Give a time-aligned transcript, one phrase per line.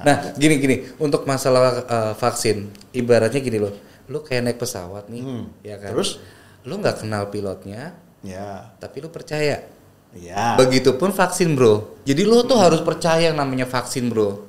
[0.00, 3.72] Nah, gini gini, untuk masalah uh, vaksin, ibaratnya gini loh,
[4.08, 5.22] lu kayak naik pesawat nih,
[5.60, 5.92] ya kan?
[5.92, 6.16] Terus?
[6.62, 7.90] lu nggak kenal pilotnya,
[8.22, 8.70] Ya.
[8.78, 9.66] tapi lu percaya.
[10.14, 10.54] Ya.
[10.54, 11.98] Begitupun vaksin, bro.
[12.06, 14.46] Jadi lu tuh harus percaya yang namanya vaksin, bro.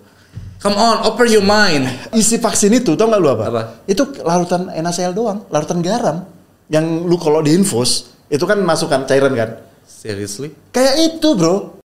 [0.61, 1.89] Come on, open your mind.
[2.15, 3.43] Isi vaksin itu tau nggak lu apa?
[3.49, 3.61] Apa?
[3.89, 6.23] Itu larutan NaCl doang, larutan garam.
[6.71, 9.59] Yang lu kalau diinfus itu kan masukkan cairan kan?
[9.83, 10.55] Seriously?
[10.71, 11.82] Kayak itu bro.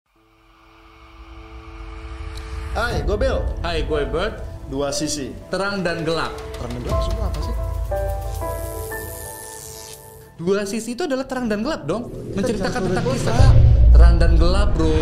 [2.76, 3.38] Hai, gue Bel.
[3.64, 4.44] Hai, gue Bert.
[4.68, 5.32] Dua sisi.
[5.48, 6.32] Terang dan gelap.
[6.60, 7.54] Terang dan gelap semua apa sih?
[10.38, 12.12] Dua sisi itu adalah terang dan gelap dong.
[12.36, 13.36] Menceritakan bicara tentang dan kisah.
[13.88, 14.92] Terang dan gelap, bro.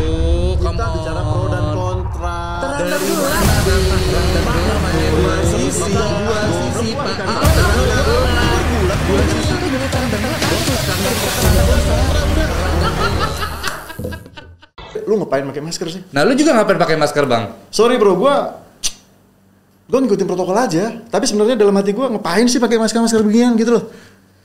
[0.62, 1.74] Come Kita bicara pro dan on.
[1.74, 2.38] kontra.
[2.62, 3.42] Terang dan gelap.
[3.66, 4.82] Terang dan gelap
[5.16, 5.90] dua sisi.
[5.92, 7.16] Dua sisi, Pak.
[7.18, 9.01] Terang dan gelap.
[9.06, 10.40] Dua sisi itu adalah terang dan gelap.
[10.40, 13.45] Karena terang dan gelap.
[15.06, 16.02] Lu ngapain pakai masker sih?
[16.10, 17.55] Nah, lu juga ngapain pakai masker, Bang?
[17.70, 18.59] Sorry bro, gua
[19.87, 20.98] gue ngikutin protokol aja.
[21.06, 23.85] Tapi sebenarnya dalam hati gua ngapain sih pakai masker-masker beginian gitu loh?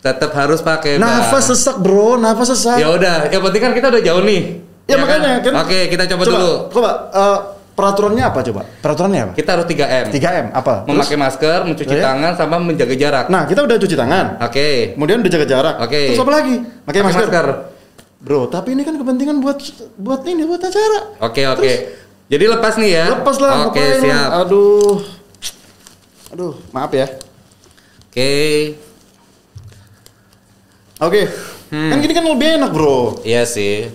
[0.02, 1.10] Tetap harus pakai, Bang.
[1.10, 2.78] Nafas sesak bro, nafas sesak.
[2.78, 4.42] Ya udah, yang penting kan kita udah jauh nih.
[4.86, 5.54] Ya, makanya kan.
[5.66, 6.54] Oke, kita coba, dulu.
[6.74, 7.40] Coba eh,
[7.74, 8.62] peraturannya apa coba?
[8.82, 9.34] Peraturannya apa?
[9.38, 10.06] Kita harus 3M.
[10.14, 10.74] 3M apa?
[10.86, 12.04] Memakai masker, mencuci Ya.
[12.12, 13.26] tangan, sama menjaga jarak.
[13.32, 14.26] Nah, kita udah cuci tangan.
[14.46, 14.94] Oke.
[14.98, 15.76] Kemudian udah jaga jarak.
[15.86, 16.02] Oke.
[16.12, 16.56] Terus apa lagi?
[16.86, 17.46] Pakai Pakai masker.
[18.22, 19.58] Bro, tapi ini kan kepentingan buat
[19.98, 21.18] buat ini buat acara.
[21.26, 21.74] Oke, oke.
[22.30, 23.06] Jadi lepas nih ya.
[23.18, 23.74] Lepas lah.
[23.74, 24.02] Oke, ngapain?
[24.06, 24.30] siap.
[24.46, 24.98] Aduh.
[26.32, 27.10] Aduh, maaf ya.
[28.08, 28.32] Oke.
[31.02, 31.22] Oke.
[31.74, 31.90] Hmm.
[31.90, 33.26] Kan gini kan lebih enak, Bro.
[33.26, 33.90] Iya sih.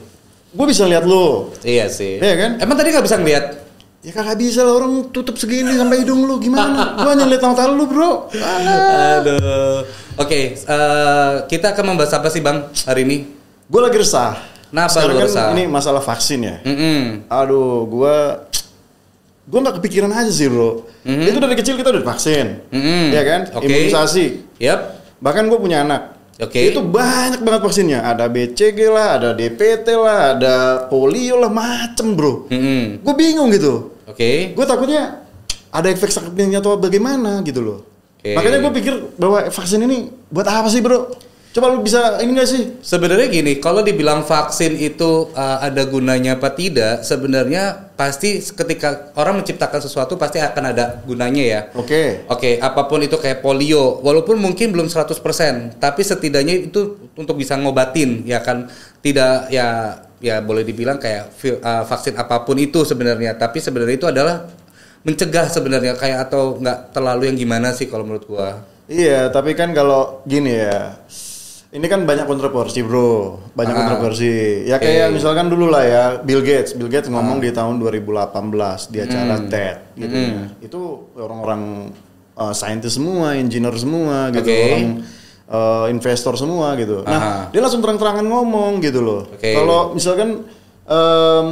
[0.51, 1.55] Gue bisa lihat lo.
[1.63, 2.19] Iya sih.
[2.19, 2.51] Iya kan?
[2.67, 3.63] Emang tadi nggak bisa ngeliat?
[4.03, 6.95] Ya kagak bisa lah orang tutup segini sampai hidung lu gimana?
[6.95, 8.31] Gua hanya lihat mata lu, Bro.
[9.23, 9.83] Aduh.
[10.19, 13.36] Oke, eh, kita akan membahas apa sih bang hari ini?
[13.67, 14.39] Gue lagi resah.
[14.71, 15.47] Kenapa Sekarang kan resah?
[15.55, 16.57] ini masalah vaksin ya.
[16.67, 17.31] Mm-mm.
[17.31, 18.45] Aduh, gua
[19.47, 20.85] gua nggak kepikiran aja sih, Bro.
[21.07, 22.67] Itu dari kecil kita udah divaksin.
[22.75, 23.15] Mm-mm.
[23.15, 23.41] Ya kan?
[23.57, 23.67] Oke.
[23.71, 24.27] Imunisasi.
[24.59, 24.81] Yap.
[25.23, 26.19] Bahkan gue punya anak.
[26.43, 26.75] Oke.
[26.75, 28.05] Itu banyak banget vaksinnya.
[28.05, 30.55] Ada BCG lah, ada DPT lah, ada
[30.93, 32.51] polio lah, macem bro.
[32.53, 33.01] Mm-mm.
[33.01, 33.97] Gue bingung gitu.
[34.05, 34.53] Oke.
[34.53, 35.25] Gue takutnya
[35.73, 37.79] ada efek sampingnya atau bagaimana gitu loh.
[38.19, 38.35] Oke.
[38.35, 41.09] Makanya gue pikir bahwa vaksin ini buat apa sih bro?
[41.57, 42.63] Coba lu bisa ini gak sih?
[42.85, 49.41] Sebenarnya gini, kalau dibilang vaksin itu uh, ada gunanya apa tidak, sebenarnya pasti ketika orang
[49.41, 51.61] menciptakan sesuatu pasti akan ada gunanya ya.
[51.73, 52.29] Oke.
[52.29, 57.57] Oke, apa pun itu kayak polio, walaupun mungkin belum 100%, tapi setidaknya itu untuk bisa
[57.57, 58.69] ngobatin ya kan
[59.01, 61.33] tidak ya ya boleh dibilang kayak
[61.65, 64.45] uh, vaksin apa pun itu sebenarnya, tapi sebenarnya itu adalah
[65.09, 68.61] mencegah sebenarnya kayak atau nggak terlalu yang gimana sih kalau menurut gua.
[68.93, 71.01] Iya, tapi kan kalau gini ya.
[71.67, 73.43] Ini kan banyak kontroversi, Bro.
[73.53, 73.81] Banyak Ah.
[73.85, 74.63] kontroversi.
[74.65, 76.73] Ya kayak misalkan dulu lah ya, Bill Gates.
[76.73, 79.51] Bill Gates ngomong di tahun 2018 di acara Hmm.
[79.51, 80.33] TED gitu ya.
[80.63, 80.81] Itu
[81.13, 81.91] orang-orang
[82.33, 84.63] uh, saintis semua, engineer semua gitu, Oke.
[84.63, 84.87] orang
[85.47, 87.03] uh, investor semua gitu.
[87.03, 87.35] Nah, Aha.
[87.51, 89.27] dia langsung terang-terangan ngomong gitu loh.
[89.27, 89.53] Oke.
[89.53, 90.47] Kalau misalkan
[90.85, 91.47] um,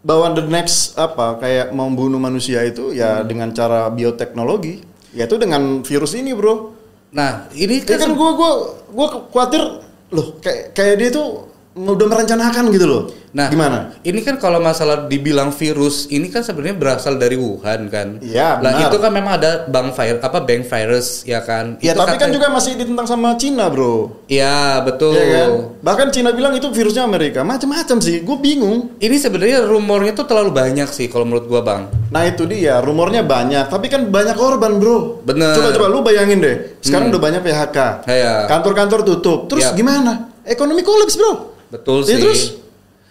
[0.00, 3.28] bahwa the next apa kayak membunuh manusia itu ya Hmm.
[3.28, 4.80] dengan cara bioteknologi,
[5.12, 6.73] yaitu dengan virus ini, Bro.
[7.14, 8.50] Nah, ini Ya kan kan gue gue
[8.90, 9.62] gue khawatir
[10.10, 13.02] loh kayak kayak dia tuh udah merencanakan gitu loh.
[13.34, 13.90] Nah, gimana?
[14.06, 18.22] Ini kan kalau masalah dibilang virus, ini kan sebenarnya berasal dari Wuhan kan.
[18.22, 18.86] Iya, benar.
[18.86, 21.74] itu kan memang ada bank virus apa bank virus ya kan.
[21.82, 24.22] Ya Itu tapi kan katanya- juga masih ditentang sama Cina bro.
[24.30, 25.18] Iya, betul.
[25.18, 25.50] Iya kan?
[25.82, 27.42] Bahkan Cina bilang itu virusnya Amerika.
[27.42, 28.22] Macam-macam sih.
[28.22, 28.94] Gue bingung.
[29.02, 31.90] Ini sebenarnya rumornya tuh terlalu banyak sih kalau menurut gua, Bang.
[32.14, 32.78] Nah itu dia.
[32.78, 33.66] Rumornya banyak.
[33.66, 35.26] Tapi kan banyak korban bro.
[35.26, 35.58] Bener.
[35.58, 36.78] Coba coba lu bayangin deh.
[36.78, 38.06] Sekarang udah banyak PHK.
[38.06, 38.46] Iya.
[38.46, 39.50] Kantor-kantor tutup.
[39.50, 39.74] Terus Yap.
[39.74, 40.30] gimana?
[40.46, 41.53] Ekonomi kolaps bro.
[41.74, 42.18] Betul Ya, sih.
[42.18, 42.40] terus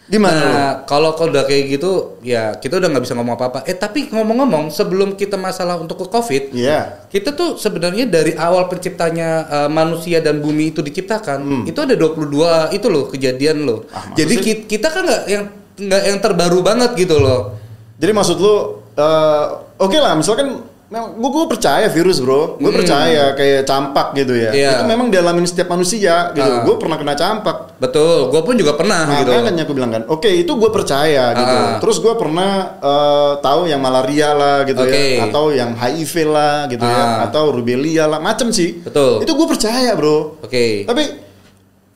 [0.06, 0.36] gimana?
[0.38, 0.52] Nah,
[0.84, 1.92] kalau kalau udah kayak gitu,
[2.22, 3.64] ya kita udah nggak bisa ngomong apa-apa.
[3.64, 7.08] Eh, tapi ngomong-ngomong, sebelum kita masalah untuk ke COVID, Iya.
[7.08, 12.30] kita tuh sebenarnya dari awal penciptanya uh, manusia dan bumi itu diciptakan, itu ada 22
[12.72, 13.80] itu loh kejadian loh.
[13.86, 13.96] Hmm.
[13.96, 14.44] Ah, Jadi sih?
[14.44, 15.44] ki- kita kan nggak yang
[15.74, 17.56] nggak yang terbaru banget gitu loh.
[17.96, 18.56] Jadi maksud lu,
[18.92, 19.44] eh,
[19.78, 24.54] oke lah, misalkan gue gue percaya virus bro, gue percaya kayak campak gitu ya.
[24.54, 24.62] Hmm.
[24.62, 24.72] Iya.
[24.78, 26.46] Itu memang dialamin setiap manusia gitu.
[26.46, 26.62] Ah.
[26.62, 27.82] Gue pernah kena campak.
[27.82, 29.34] Betul, gue pun juga pernah gitu.
[29.34, 31.56] Makanya aku bilang kan, oke itu gue percaya gitu.
[31.58, 31.82] Ah.
[31.82, 35.18] Terus gue pernah eh, tahu yang malaria lah gitu Oke.
[35.18, 37.26] ya, atau yang HIV lah gitu ya, Ah.
[37.26, 38.86] atau rubella lah, macem sih.
[38.86, 39.26] Betul.
[39.26, 40.38] Itu gue percaya bro.
[40.46, 40.86] Oke.
[40.86, 41.04] Tapi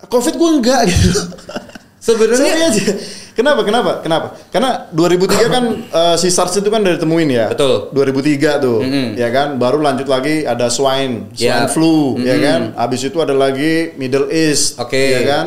[0.10, 1.22] COVID gue enggak gitu.
[2.02, 2.72] Sebenarnya.
[3.38, 3.62] Kenapa?
[3.62, 3.92] Kenapa?
[4.01, 4.28] Kenapa?
[4.50, 7.54] Karena 2003 kan eh, si SARS itu kan dari temuin ya.
[7.54, 7.94] Betul.
[7.94, 9.13] 2003 tuh, Mm-mm.
[9.13, 9.62] ya kan.
[9.62, 11.69] Baru lanjut lagi ada swine, swine Yap.
[11.69, 12.42] flu, ya Mm-mm.
[12.42, 12.62] kan.
[12.74, 14.98] Habis itu ada lagi Middle East, Oke.
[14.98, 15.45] ya kan.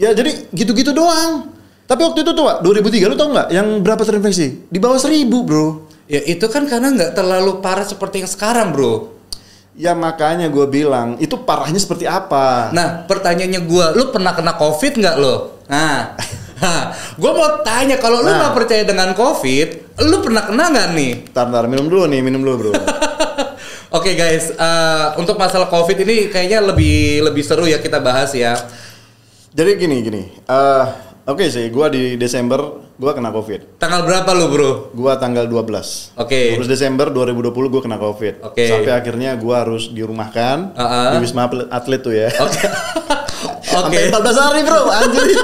[0.00, 1.52] Ya jadi gitu-gitu doang.
[1.84, 4.72] Tapi waktu itu tuh, Wak, 2003 lu tau nggak yang berapa terinfeksi?
[4.72, 5.66] Di bawah 1000, Bro.
[6.04, 9.16] Ya itu kan karena nggak terlalu parah seperti yang sekarang bro.
[9.74, 12.68] Ya makanya gue bilang itu parahnya seperti apa?
[12.76, 15.64] Nah pertanyaannya gue, lu pernah kena covid nggak lo?
[15.64, 16.12] Nah,
[17.14, 18.38] gue mau tanya kalau lu Nah.
[18.40, 21.12] nggak percaya dengan covid, lu pernah kena nggak nih?
[21.30, 22.72] Tar, tar, minum dulu nih, minum dulu bro.
[23.98, 28.58] Oke guys, eh, untuk masalah covid ini kayaknya lebih lebih seru ya kita bahas ya.
[29.54, 30.84] Jadi gini gini, eh,
[31.22, 32.58] oke sih, gue di Desember
[32.90, 33.78] gue kena covid.
[33.78, 34.70] Tanggal berapa lu bro?
[34.90, 36.58] Gue tanggal 12 Oke.
[36.58, 38.42] 12 Desember 2020 gue kena covid.
[38.42, 38.66] Oke.
[38.66, 41.14] Sampai akhirnya gue harus dirumahkan Uh-uh.
[41.14, 42.34] di wisma atlet, tuh ya.
[42.34, 42.66] Oke.
[43.78, 43.98] Oke.
[43.98, 45.38] Sampai 14 hari bro, anjir.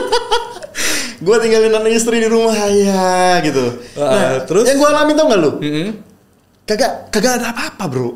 [1.21, 3.77] gue tinggalin anak istri di rumah ya gitu.
[3.95, 4.65] Uh, terus?
[4.65, 5.51] yang gue alami tau gak lu?
[5.61, 5.89] Mm-mm.
[6.65, 8.11] Kagak kagak ada apa-apa bro.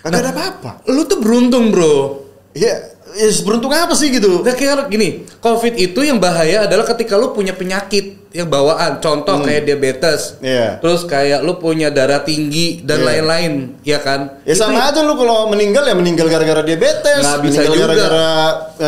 [0.00, 0.70] Kagak ada apa-apa.
[0.88, 2.24] Lu tuh beruntung bro.
[2.52, 2.72] Ya,
[3.12, 4.40] ya beruntung apa sih gitu?
[4.40, 9.40] Nah kayak gini, COVID itu yang bahaya adalah ketika lu punya penyakit yang bawaan, contoh
[9.40, 10.48] kayak diabetes, Hmm.
[10.48, 10.66] Iya.
[10.80, 13.06] terus kayak lu punya darah tinggi dan Iya.
[13.08, 13.52] lain-lain,
[13.84, 14.40] ya kan?
[14.44, 17.84] Ya Itu- sama aja lu kalau meninggal ya meninggal gara-gara diabetes, Nggak bisa meninggal juga.
[17.84, 18.28] gara-gara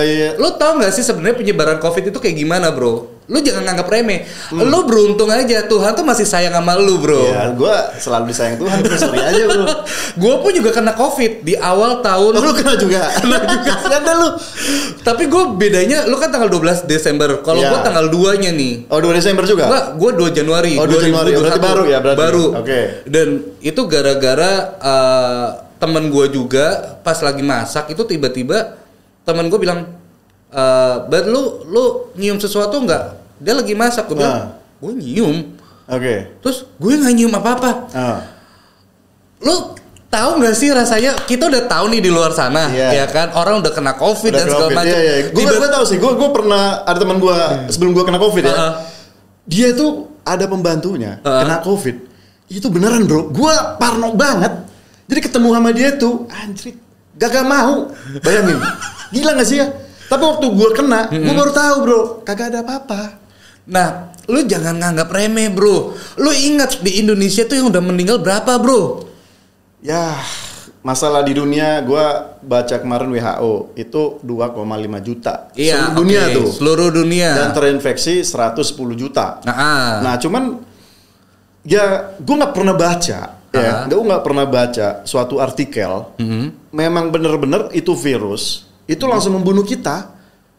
[0.00, 3.13] eh, Lu tau gak sih sebenarnya penyebaran COVID itu kayak gimana, bro?
[3.25, 4.29] Lu jangan nganggap remeh.
[4.53, 4.69] Hmm.
[4.69, 7.25] Lu beruntung aja, Tuhan tuh masih sayang sama lu, bro.
[7.25, 9.65] ya gue selalu disayang Tuhan, sorry aja bro.
[10.23, 12.32] gue pun juga kena COVID di awal tahun.
[12.37, 13.09] Oh, lu kena juga?
[13.17, 13.73] Kena juga.
[13.97, 14.29] Ada lu.
[15.00, 17.41] Tapi gue bedanya, lu kan tanggal 12 Desember.
[17.41, 17.73] Kalau Iya.
[17.73, 18.93] gue tanggal 2-nya nih.
[18.93, 19.73] Oh 2 Desember juga?
[19.73, 20.73] Enggak, gue 2 Januari.
[20.76, 21.31] Oh, 2 Januari.
[21.32, 21.41] 2021.
[21.41, 22.21] Berarti baru ya, berarti?
[22.21, 22.44] Baru.
[22.61, 22.81] Oke.
[23.09, 23.29] Dan
[23.59, 25.47] itu gara-gara eh,
[25.81, 26.67] temen gue juga
[27.00, 28.76] pas lagi masak itu tiba-tiba
[29.25, 30.03] temen gue bilang,
[30.54, 31.84] eh "Bar, lu lu
[32.14, 33.04] nyium sesuatu nggak?
[33.42, 34.06] Dia lagi masak.
[34.06, 34.46] Gue bilang, Ah.
[34.78, 35.36] gue nyium.
[35.84, 36.14] Oke.
[36.40, 37.70] Terus gue nggak nyium apa-apa.
[37.90, 38.18] Ah.
[39.42, 39.74] Lu
[40.06, 41.18] tahu nggak sih rasanya?
[41.20, 43.02] Kita udah tahu nih di luar sana, Iya.
[43.02, 43.34] ya kan?
[43.34, 44.76] Orang udah kena covid Udah dan segala COVID.
[44.78, 44.96] macam.
[44.96, 45.28] Iya, iya.
[45.34, 45.98] Gue gue tahu sih.
[45.98, 47.36] Gue gue pernah ada teman gue
[47.68, 48.54] sebelum gue kena covid ya.
[48.54, 48.72] Ah, ah.
[49.44, 49.90] Dia tuh
[50.22, 51.42] ada pembantunya Ah.
[51.42, 51.96] kena covid.
[52.46, 53.28] Itu beneran bro.
[53.28, 54.52] Gue parno banget.
[55.04, 56.78] Jadi ketemu sama dia tuh anjrit
[57.18, 57.92] gak mau.
[58.24, 58.56] Bayangin.
[59.14, 59.68] Gila gak sih ya?
[60.04, 63.02] Tapi waktu gue kena, gue baru tahu bro, kagak ada apa-apa.
[63.64, 65.96] Nah, lu jangan nganggap remeh, bro.
[66.16, 69.08] Lu ingat di Indonesia tuh yang udah meninggal berapa, bro?
[69.80, 70.20] Ya,
[70.80, 72.04] masalah di dunia gue
[72.40, 74.60] baca kemarin WHO itu 2,5
[75.00, 75.48] juta.
[75.50, 76.48] Seluruh dunia Iya, tuh.
[76.52, 77.30] Seluruh dunia.
[77.32, 78.60] Dan terinfeksi 110
[78.94, 79.40] juta.
[79.42, 79.92] nah, ah.
[80.04, 80.60] Nah, cuman
[81.64, 83.18] ya gue nggak pernah baca
[83.48, 83.88] ya, Ah.
[83.88, 86.12] gue nggak pernah baca suatu artikel.
[86.20, 86.68] Mhm.
[86.68, 90.12] Memang bener-bener itu virus itu langsung membunuh kita.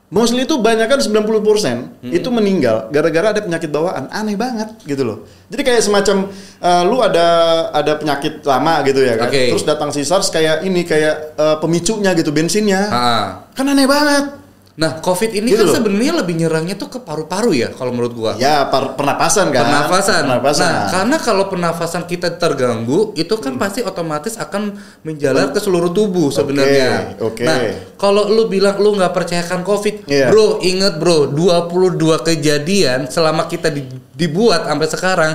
[0.06, 2.13] Mostly itu banyak kan 90% Mhm.
[2.13, 4.06] itu meninggal gara-gara ada penyakit bawaan.
[4.13, 5.25] Aneh banget gitu loh.
[5.50, 6.30] Jadi kayak semacam
[6.62, 7.25] uh, lu ada
[7.74, 9.33] ada penyakit lama gitu ya kan.
[9.33, 9.50] Oke.
[9.50, 12.81] Terus datang si SARS kayak ini kayak uh, pemicunya gitu bensinnya.
[12.94, 13.25] Ah.
[13.57, 14.44] Kan aneh banget.
[14.75, 18.31] Nah, COVID ini Gitu kan sebenarnya lebih nyerangnya tuh ke paru-paru ya, kalau menurut gua.
[18.36, 19.63] Ya par- pernapasan kan.
[19.63, 20.27] Pernafasan.
[20.27, 20.68] Pernapasan.
[20.68, 26.27] Nah, karena kalau pernafasan kita terganggu, itu kan pasti otomatis akan menjalar ke seluruh tubuh
[26.27, 27.16] sebenarnya.
[27.18, 27.48] oke.
[27.48, 27.60] Nah,
[27.95, 30.27] kalau lu bilang lu nggak percayakan COVID, Iya.
[30.27, 35.31] bro, inget bro, 22 kejadian selama kita di- dibuat sampai sekarang,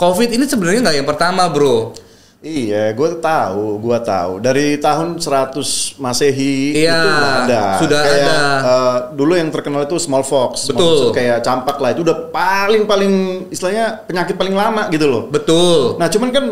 [0.00, 1.92] COVID ini sebenarnya nggak yang pertama, bro.
[2.38, 4.38] Iya, gue tahu, gue tahu.
[4.38, 7.10] Dari tahun 100 Masehi Iya, itu
[7.50, 7.62] ada.
[7.82, 8.38] sudah Kayak, ada.
[8.62, 10.78] eh, dulu yang terkenal itu smallpox, Betul.
[10.78, 11.90] Smallpox kayak campak lah.
[11.90, 13.12] Itu udah paling paling
[13.50, 15.26] istilahnya penyakit paling lama gitu loh.
[15.26, 15.98] Betul.
[15.98, 16.44] Nah, cuman kan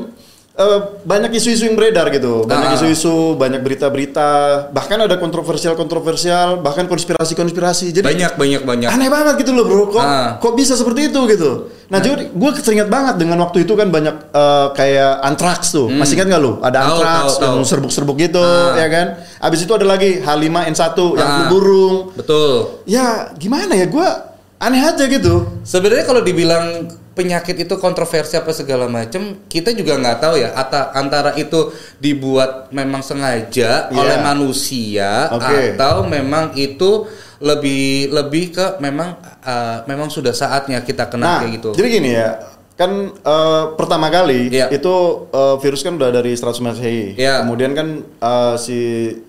[0.56, 2.74] eh, banyak isu-isu yang beredar gitu, banyak Ah.
[2.74, 4.30] isu-isu, banyak berita-berita,
[4.70, 7.92] bahkan ada kontroversial-kontroversial, bahkan konspirasi-konspirasi.
[7.92, 8.88] Jadi banyak banyak banyak.
[8.88, 10.28] aneh banget gitu loh bro kok Ah.
[10.36, 11.50] kok bisa seperti itu gitu
[11.86, 16.18] nah jadi gue teringat banget dengan waktu itu kan banyak eh, kayak antrax tuh masih
[16.18, 16.98] ingat nggak lu ada Hmm.
[16.98, 18.74] Tahu, yang serbuk-serbuk gitu Ah.
[18.74, 19.06] ya kan
[19.40, 20.82] abis itu ada lagi H5N1
[21.14, 22.82] yang flu burung Betul.
[22.84, 24.08] ya gimana ya gue
[24.58, 30.18] aneh aja gitu Sebenarnya kalau dibilang penyakit itu kontroversi apa segala macam, kita juga nggak
[30.20, 33.96] tahu ya ata- antara itu dibuat memang sengaja Iya.
[33.96, 35.74] oleh manusia Oke.
[35.74, 41.52] atau memang itu lebih lebih ke memang uh, memang sudah saatnya kita kena nah kayak
[41.56, 41.70] gitu.
[41.72, 42.30] jadi gini ya
[42.76, 44.68] kan eh, pertama kali Iya.
[44.68, 44.94] itu
[45.32, 47.40] eh, virus kan udah dari 100 Masehi Iya.
[47.40, 48.78] kemudian kan eh, si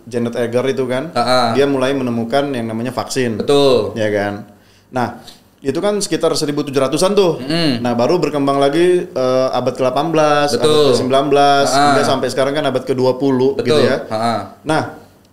[0.04, 1.48] Janet Egger itu kan Ah, ah.
[1.52, 3.96] dia mulai menemukan yang namanya vaksin Betul.
[3.96, 4.52] ya kan.
[4.88, 5.20] Nah,
[5.58, 7.42] itu kan sekitar 1700-an tuh.
[7.42, 7.82] Mm.
[7.82, 10.86] Nah, baru berkembang lagi eh, abad ke-18, abad Betul.
[10.94, 11.62] ke-19, Ah.
[11.66, 13.82] hingga sampai sekarang kan abad ke-20 gitu Betul.
[13.82, 13.98] ya.
[14.06, 14.36] Ha-ha.
[14.62, 14.82] Nah,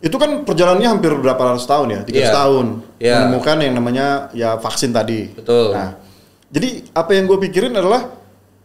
[0.00, 2.00] itu kan perjalanannya hampir berapa ratus tahun ya?
[2.04, 2.28] 300 Iya.
[2.32, 2.66] tahun.
[2.96, 3.14] Iya.
[3.20, 5.28] Menemukan yang namanya ya vaksin tadi.
[5.32, 5.76] Betul.
[5.76, 5.92] Nah,
[6.48, 8.08] jadi apa yang gue pikirin adalah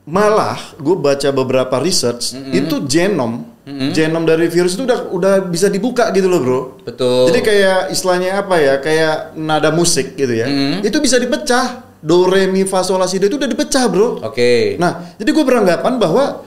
[0.10, 6.10] malah gue baca beberapa research itu genom genom dari virus itu udah udah bisa dibuka
[6.10, 7.30] gitu loh bro Betul.
[7.30, 10.82] jadi kayak istilahnya apa ya kayak nada musik gitu ya Mm.
[10.82, 14.26] itu bisa dipecah do re mi fa sol la si do itu udah dipecah bro
[14.26, 14.74] Oke.
[14.76, 16.42] nah jadi gue beranggapan bahwa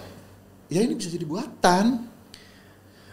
[0.66, 2.10] ya ini bisa jadi buatan.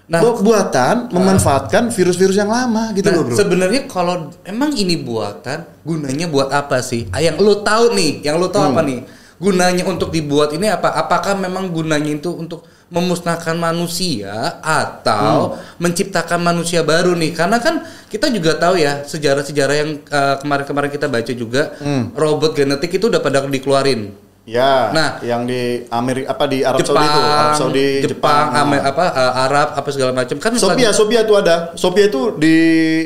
[0.07, 3.35] Nah, Bu- buatan memanfaatkan virus-virus yang lama gitu Nah, loh, Bro.
[3.35, 7.05] sebenarnya kalau emang ini buatan, gunanya buat apa sih?
[7.11, 8.89] Ah, yang lu tahu nih, yang lu tahu apa Hmm.
[8.89, 8.99] nih?
[9.39, 10.91] Gunanya untuk dibuat ini apa?
[10.93, 15.79] Apakah memang gunanya itu untuk memusnahkan manusia atau Hmm.
[15.79, 17.31] menciptakan manusia baru nih?
[17.31, 22.11] Karena kan kita juga tahu ya sejarah-sejarah yang eh, kemarin-kemarin kita baca juga Hmm.
[22.11, 24.11] robot genetik itu udah pada dikeluarin.
[24.43, 25.21] Ya, Nah.
[25.21, 28.45] yang di Amerika apa di Arab Jepang, Saudi itu, Arab Saudi, Jepang, Jepang.
[28.57, 31.55] Ame- apa eh, Arab apa segala macam kan Sophia, lagi- Sophia tuh ada.
[31.77, 32.55] Sophia itu di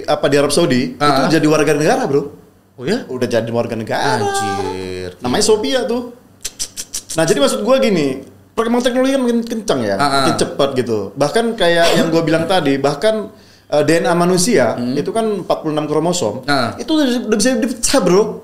[0.02, 1.28] apa di Arab Saudi Ah.
[1.28, 2.22] itu jadi warga negara, Bro.
[2.74, 3.06] Oh ya?
[3.06, 4.18] Udah jadi warga negara.
[4.18, 5.20] Anjir.
[5.20, 6.23] Namanya Sophia tuh.
[7.14, 8.22] Nah, jadi maksud gua gini,
[8.54, 10.10] perkembangan teknologi kan makin kencang ya, ah.
[10.24, 11.14] makin cepat gitu.
[11.16, 13.32] Bahkan kayak yang gua bilang tadi, bahkan
[13.72, 16.34] eh, DNA manusia itu kan 46 kromosom.
[16.46, 16.52] Hmm.
[16.52, 16.70] Ah.
[16.76, 18.43] Itu udah, udah bisa dipecah, Bro.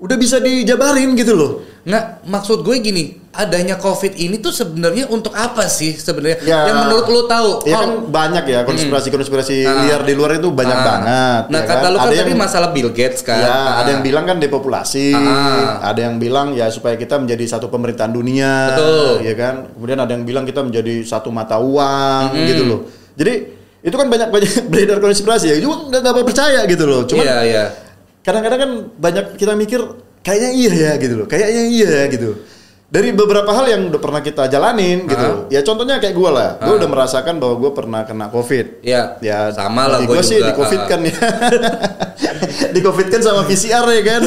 [0.00, 1.52] Udah bisa dijabarin gitu loh.
[1.80, 6.40] Nggak, maksud gue gini, adanya COVID ini tuh sebenarnya untuk apa sih sebenarnya?
[6.40, 6.60] Ya.
[6.66, 7.50] Yang menurut lo tahu?
[7.64, 9.80] Ya Oh, kan banyak ya konspirasi-konspirasi Ah.
[9.82, 10.84] liar di luar itu banyak ah.
[10.86, 11.42] banget.
[11.46, 11.90] Nah, ya kata kan?
[11.90, 13.38] lo kan Ada tadi yang- masalah Bill Gates kan?
[13.38, 13.72] Ya, Ah.
[13.80, 15.80] ada yang bilang kan depopulasi, Ah.
[15.82, 19.12] ada yang bilang ya supaya kita menjadi satu pemerintahan dunia, Betul.
[19.20, 19.54] ya kan.
[19.70, 22.44] Kemudian ada yang bilang kita menjadi satu mata uang, Mm-mm.
[22.46, 22.80] gitu loh.
[23.14, 23.34] Jadi
[23.80, 27.04] itu kan banyak banyak beredar konspirasi ya, juga nggak nggak percaya gitu loh.
[27.04, 27.64] Cuman Iya, iya.
[28.20, 29.80] Kadang-kadang kan banyak kita mikir
[30.20, 32.30] kayaknya iya ya gitu loh, kayaknya iya ya gitu.
[32.86, 35.46] Dari beberapa hal yang udah pernah kita jalanin gitu.
[35.46, 36.76] Ya contohnya kayak gue lah, gue Ah.
[36.76, 38.82] udah merasakan bahwa gue pernah kena covid.
[38.82, 40.50] Iya, Ya sama lah gue sih juga.
[40.50, 41.14] di covid kan ya.
[42.74, 44.22] di covid kan sama PCR ya kan.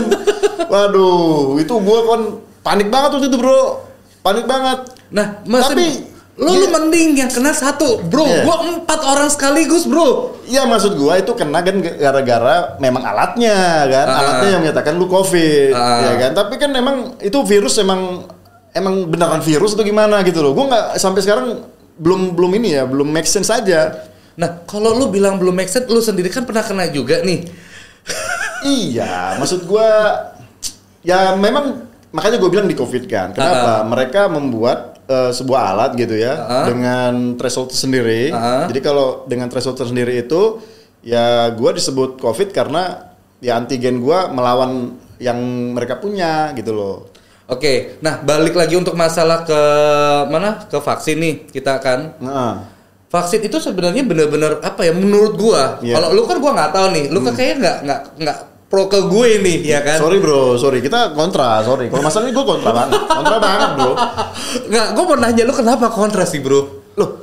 [0.63, 2.21] Waduh, itu gue kan
[2.63, 3.83] panik banget waktu itu bro,
[4.21, 4.79] panik banget.
[5.11, 5.87] Nah, masih Tapi
[6.33, 8.25] lo lu mending yang kena satu, bro.
[8.25, 8.41] Iya.
[8.41, 10.33] Gua empat orang sekaligus, bro.
[10.49, 14.17] Iya maksud gua itu kena kan gara-gara memang alatnya kan, Ah.
[14.17, 16.09] alatnya yang menyatakan lu covid, Ah.
[16.09, 16.31] ya kan.
[16.33, 18.25] Tapi kan emang itu virus emang
[18.73, 20.57] emang beneran virus atau gimana gitu loh.
[20.57, 21.61] Gua nggak sampai sekarang
[22.01, 24.09] belum belum ini ya, belum make sense aja.
[24.33, 27.45] Nah, kalau lu bilang belum make sense, lu sendiri kan pernah kena juga nih.
[28.65, 30.17] iya, maksud gua
[31.05, 33.33] ya memang makanya gue bilang di covid kan.
[33.35, 33.69] Kenapa?
[33.69, 33.81] Ah.
[33.85, 36.65] Mereka membuat eh, sebuah alat gitu ya Ah.
[36.65, 38.29] dengan threshold sendiri.
[38.29, 38.65] Ah.
[38.65, 40.59] Jadi kalau dengan threshold tersendiri itu
[41.01, 45.39] ya gua disebut covid karena ya antigen gua melawan yang
[45.71, 46.97] mereka punya gitu loh.
[47.45, 49.61] Oke, nah balik lagi untuk masalah ke
[50.27, 50.63] mana?
[50.65, 52.15] Ke vaksin nih kita kan.
[52.17, 52.71] Nah,
[53.07, 55.99] vaksin itu sebenarnya benar-benar apa ya menurut gua Iya.
[55.99, 58.37] kalau lu kan gua nggak tahu nih lu kan kayaknya nggak nggak nggak
[58.73, 60.01] pro ke gue nih ya kan?
[60.01, 60.81] Sorry bro, sorry.
[60.81, 61.93] Kita kontra, sorry.
[61.93, 63.93] Kalau masalah ini gue kontra banget, kontra banget bro.
[64.65, 66.81] nggak gua mau nanya lu kenapa kontra sih bro?
[66.97, 67.21] Loh,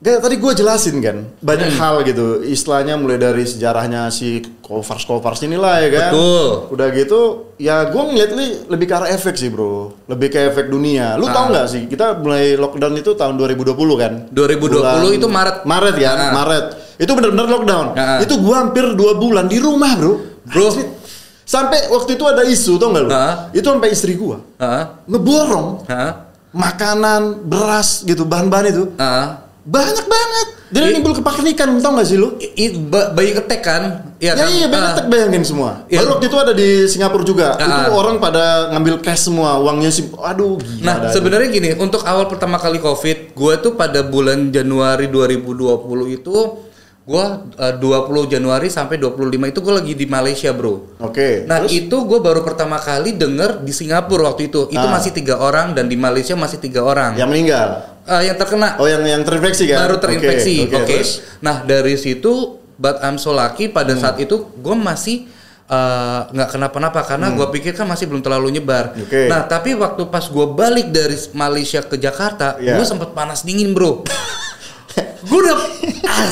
[0.00, 1.28] Gak, tadi gue jelasin kan?
[1.44, 1.80] Banyak Hmm.
[1.82, 2.40] hal gitu.
[2.40, 6.08] Istilahnya mulai dari sejarahnya si Kovars Kovars inilah ya kan?
[6.08, 6.48] Betul.
[6.70, 7.20] udah gitu
[7.58, 9.92] ya gue ngeliat li lebih ke arah efek sih bro.
[10.06, 11.18] Lebih ke efek dunia.
[11.18, 11.34] Lu Ah.
[11.34, 11.82] tau nggak sih?
[11.84, 14.30] Kita mulai lockdown itu tahun 2020 kan?
[14.30, 15.66] 2020 itu Maret.
[15.66, 16.16] Maret kan?
[16.16, 16.32] Ah.
[16.32, 16.66] Maret.
[16.96, 17.86] Itu benar-benar lockdown.
[17.92, 18.18] Ah.
[18.22, 20.66] itu gue hampir dua bulan di rumah bro Bro.
[21.42, 23.50] Sampai waktu itu ada isu tau nggak lu Ah.
[23.50, 25.02] itu sampai istri gue Hah?
[25.04, 26.30] ngeborong Hah?
[26.50, 29.50] makanan beras gitu bahan-bahan itu Hah?
[29.60, 30.46] banyak banget.
[30.70, 32.38] Jadi I- nimbul kepanikan, tau gak sih lu?
[32.38, 34.46] I- i- ba- bayi ketek kan Ya, kan?
[34.46, 34.96] iya, banyak Ah.
[34.96, 35.82] tek bayangin semua.
[35.84, 35.98] Iya.
[36.00, 37.58] Baru waktu itu ada di Singapura juga.
[37.58, 37.84] Ah.
[37.84, 40.06] Itu orang pada ngambil cash semua, uangnya sih.
[40.14, 40.86] Aduh, gila.
[40.86, 46.36] Nah, sebenarnya gini, untuk awal pertama kali COVID, gue tuh pada bulan Januari 2020 itu,
[47.00, 47.24] gue
[47.56, 47.80] 20
[48.28, 49.16] Januari sampai 25
[49.46, 50.94] itu gue lagi di Malaysia, bro.
[51.00, 51.42] Oke.
[51.42, 51.72] Nah, terus?
[51.74, 54.68] itu gue baru pertama kali denger di Singapura waktu itu.
[54.68, 54.92] Itu Ah.
[54.92, 57.16] masih tiga orang dan di Malaysia masih tiga orang.
[57.16, 57.82] yang meninggal.
[58.04, 59.86] Eh, yang terkena Oh, yang yang terinfeksi kan?
[59.86, 60.54] baru terinfeksi.
[60.62, 60.76] Oke, Oke.
[60.78, 61.10] oke, terus?
[61.40, 62.32] Nah, dari situ,
[62.74, 64.00] but I'm so lucky pada Hmm.
[64.00, 65.26] saat itu gue masih
[65.66, 68.90] eh, nggak kenapa-napa karena gue pikir kan masih belum terlalu nyebar.
[68.90, 69.06] Hmm.
[69.06, 69.22] Oke.
[69.26, 72.74] Nah, tapi waktu pas gue balik dari Malaysia ke Jakarta, Iya.
[72.74, 74.02] gue sempet panas dingin, bro.
[75.20, 75.58] Gue udah
[76.04, 76.28] ah,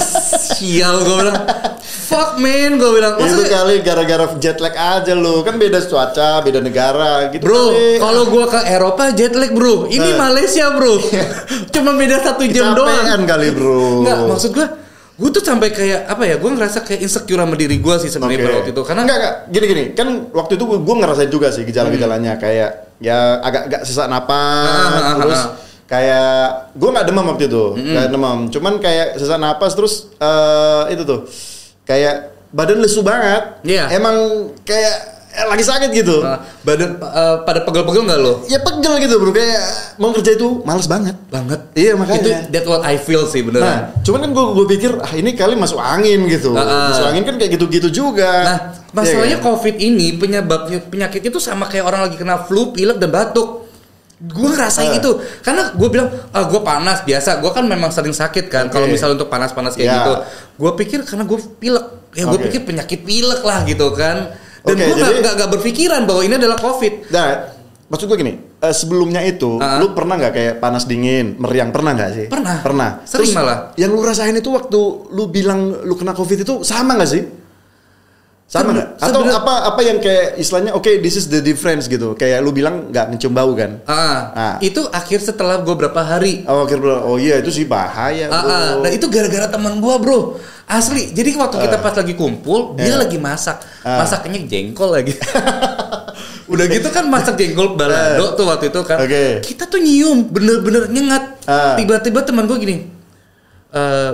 [0.57, 1.39] sial gue bilang
[1.79, 5.45] fuck man gue bilang Itu kali gara-gara jet lag aja lu.
[5.45, 7.45] Kan beda cuaca, beda negara gitu.
[7.45, 7.65] Bro,
[8.01, 10.17] kalau gua ke Eropa jet lag bro, ini Eh.
[10.17, 10.97] Malaysia bro,
[11.69, 12.89] cuma beda satu jam doang.
[12.89, 14.09] Kecapean kali, Bro.
[14.09, 14.67] Nggak, maksud gua,
[15.15, 16.37] gua tuh sampai kayak apa ya?
[16.41, 19.35] Gua ngerasa kayak insecure sama diri gua sih sebenarnya pada waktu itu, karena enggak enggak
[19.53, 24.65] gini gini kan waktu itu gue ngerasain juga sih gejala-gejalanya kayak ya agak-agak sesak napas
[24.67, 25.47] Ah, ah, ah, terus ah.
[25.89, 31.03] Kayak gue nggak demam waktu itu nggak demam cuman kayak sesak napas terus eh, itu
[31.03, 31.25] tuh
[31.83, 33.97] kayak badan lesu banget Iya.
[33.97, 34.17] emang
[34.69, 34.95] kayak
[35.33, 38.45] eh, lagi sakit gitu uh, badan uh, pada pegel-pegel nggak lo?
[38.49, 39.61] ya pegel gitu bro kayak
[39.97, 41.61] mau kerja itu males banget Banget.
[41.77, 42.25] Iya, makanya.
[42.25, 43.79] Itu that what I feel sih Nah, beneran.
[44.01, 46.57] cuman kan gue gue pikir ah ini kali masuk angin gitu.
[46.57, 46.89] Ah, ah.
[46.89, 48.33] Masuk angin kan kayak gitu-gitu juga.
[48.49, 48.59] Nah,
[48.97, 49.53] masalahnya Iya kan?
[49.61, 53.68] COVID ini penyebab penyakit itu sama kayak orang lagi kena flu, pilek dan batuk.
[54.19, 54.99] Gue ngerasain Eh.
[54.99, 55.11] itu
[55.41, 58.95] karena gue bilang ah gue panas biasa gue kan memang sering sakit kan kalau Oke.
[58.95, 59.97] misalnya untuk panas-panas kayak Ya.
[59.97, 60.13] gitu
[60.59, 62.45] gue pikir karena gue pilek ya gue Oke.
[62.47, 66.35] pikir penyakit pilek lah gitu kan dan Oke, gue jadi- nggak nggak berpikiran bahwa ini
[66.35, 67.27] adalah covid Nah,
[67.87, 69.79] maksud gue gini, eh, sebelumnya itu, Ah.
[69.79, 72.27] lu pernah nggak kayak panas dingin, meriang pernah nggak sih?
[72.27, 72.61] Pernah.
[72.61, 72.91] Pernah.
[73.07, 73.73] Sering malah.
[73.75, 77.23] Yang lu rasain itu waktu lu bilang lu kena covid itu sama nggak sih?
[78.49, 78.97] Sama nggak?
[78.97, 82.17] Atau apa apa yang kayak istilahnya, oke, this is the difference gitu.
[82.17, 83.85] Kayak lu bilang nggak ngecium bau kan?
[83.85, 84.55] ah Ah.
[84.59, 88.27] itu akhir setelah gue berapa hari Oh, akhirnya, oh iya itu sih bahaya.
[88.27, 88.49] Ah, bro.
[88.49, 88.71] ah.
[88.81, 90.21] Nah itu gara-gara teman gua bro
[90.65, 92.97] Asli Jadi waktu kita pas lagi kumpul Dia Iya.
[92.99, 94.01] lagi masak Ah.
[94.01, 95.13] Masaknya jengkol lagi
[96.53, 99.41] Udah gitu kan masak jengkol balado tuh waktu itu kan Oke.
[99.43, 101.73] Kita tuh nyium Bener-bener nyengat Ah.
[101.75, 102.85] Tiba-tiba teman gua gini
[103.71, 104.11] eh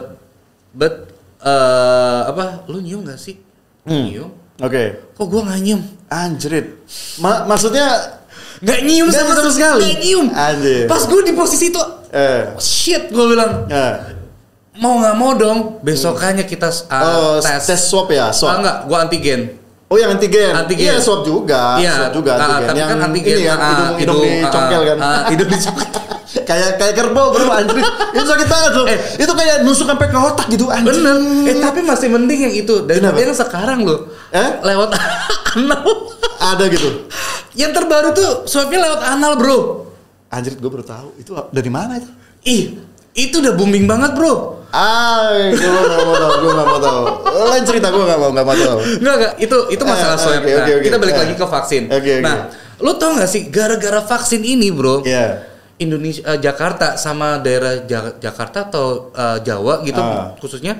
[0.71, 1.07] But
[1.41, 3.39] eh Apa Lu nyium gak sih?
[3.85, 4.05] Hmm.
[4.09, 4.31] Nyium
[4.63, 4.85] Oke.
[5.13, 5.83] Kok gua gak nyium?
[6.09, 6.67] Anjrit.
[7.19, 7.87] Ma- maksudnya
[8.63, 9.83] Gak nyium Nggak sama sama sekali?
[9.85, 10.85] Gak nyium Anjir.
[10.89, 13.95] Pas gua di posisi itu eh Shit gua bilang eh.
[14.75, 18.59] Mau nggak mau dong Besokannya kita uh, oh, tes tes swab ya, Ah, swab.
[18.59, 19.41] enggak, gua antigen.
[19.87, 20.51] Oh yang antigen.
[20.51, 20.91] Antigen.
[20.91, 21.79] Iya swab juga.
[21.79, 22.67] Iya, swab juga ah, antigen.
[22.67, 24.99] tapi yang kan antigen, ini kan ah, hidung, hidung, hidung, dicongkel ah, kan.
[24.99, 26.03] ah, hidung dicongkel.
[26.43, 27.79] kayak kayak kerbau bro anjir.
[28.15, 28.85] itu sakit banget bro.
[28.85, 28.99] Eh.
[29.17, 30.91] itu kayak nusuk sampai ke otak gitu anjir.
[30.91, 31.17] Bener.
[31.47, 33.23] Eh tapi masih mending yang itu daripada Kenapa?
[33.23, 33.99] yang sekarang loh.
[34.31, 34.49] Eh?
[34.61, 34.91] Lewat
[35.55, 35.83] anal.
[36.37, 36.89] Ada gitu.
[37.55, 39.59] yang terbaru tuh swabnya lewat anal bro.
[40.27, 41.15] Anjir gue baru tahu.
[41.17, 42.11] Itu dari mana itu?
[42.43, 42.63] Ih,
[43.15, 44.67] itu udah booming banget bro.
[44.75, 47.03] Ah, gue gak mau tahu, gue gak mau tahu.
[47.47, 48.79] Lain cerita gue gak mau, gak mau tahu.
[48.99, 50.35] Enggak enggak, itu itu masalah Eh, swab.
[50.35, 50.83] oke, Nah, oke, oke.
[50.83, 51.21] kita balik Eh.
[51.23, 51.83] lagi ke vaksin.
[51.87, 52.15] Oke, oke.
[52.21, 52.37] Nah,
[52.83, 55.07] lo tau gak sih gara-gara vaksin ini bro?
[55.07, 55.54] Iya.
[55.77, 60.35] Indonesia eh, Jakarta sama daerah Ja- Jakarta atau eh, Jawa gitu Ah.
[60.39, 60.79] khususnya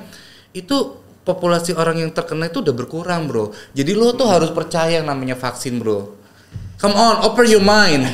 [0.51, 0.75] itu
[1.21, 5.35] populasi orang yang terkena itu udah berkurang bro jadi lo tuh harus percaya yang namanya
[5.35, 6.15] vaksin bro
[6.77, 8.05] come on open your mind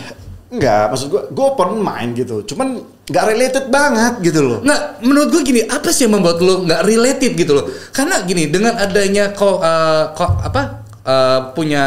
[0.52, 2.44] Enggak, maksud gue, gue open mind gitu.
[2.44, 4.60] Cuman gak related banget gitu loh.
[4.60, 7.66] nggak menurut gue gini apa sih yang membuat lo nggak related gitu loh
[7.96, 10.62] karena gini dengan adanya kok eh, kok apa
[11.08, 11.84] eh, punya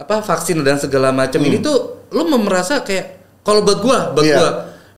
[0.00, 4.24] apa vaksin dan segala macam ini tuh lo merasa kayak kalau buat gua buat.
[4.24, 4.38] Iya.
[4.40, 4.50] gua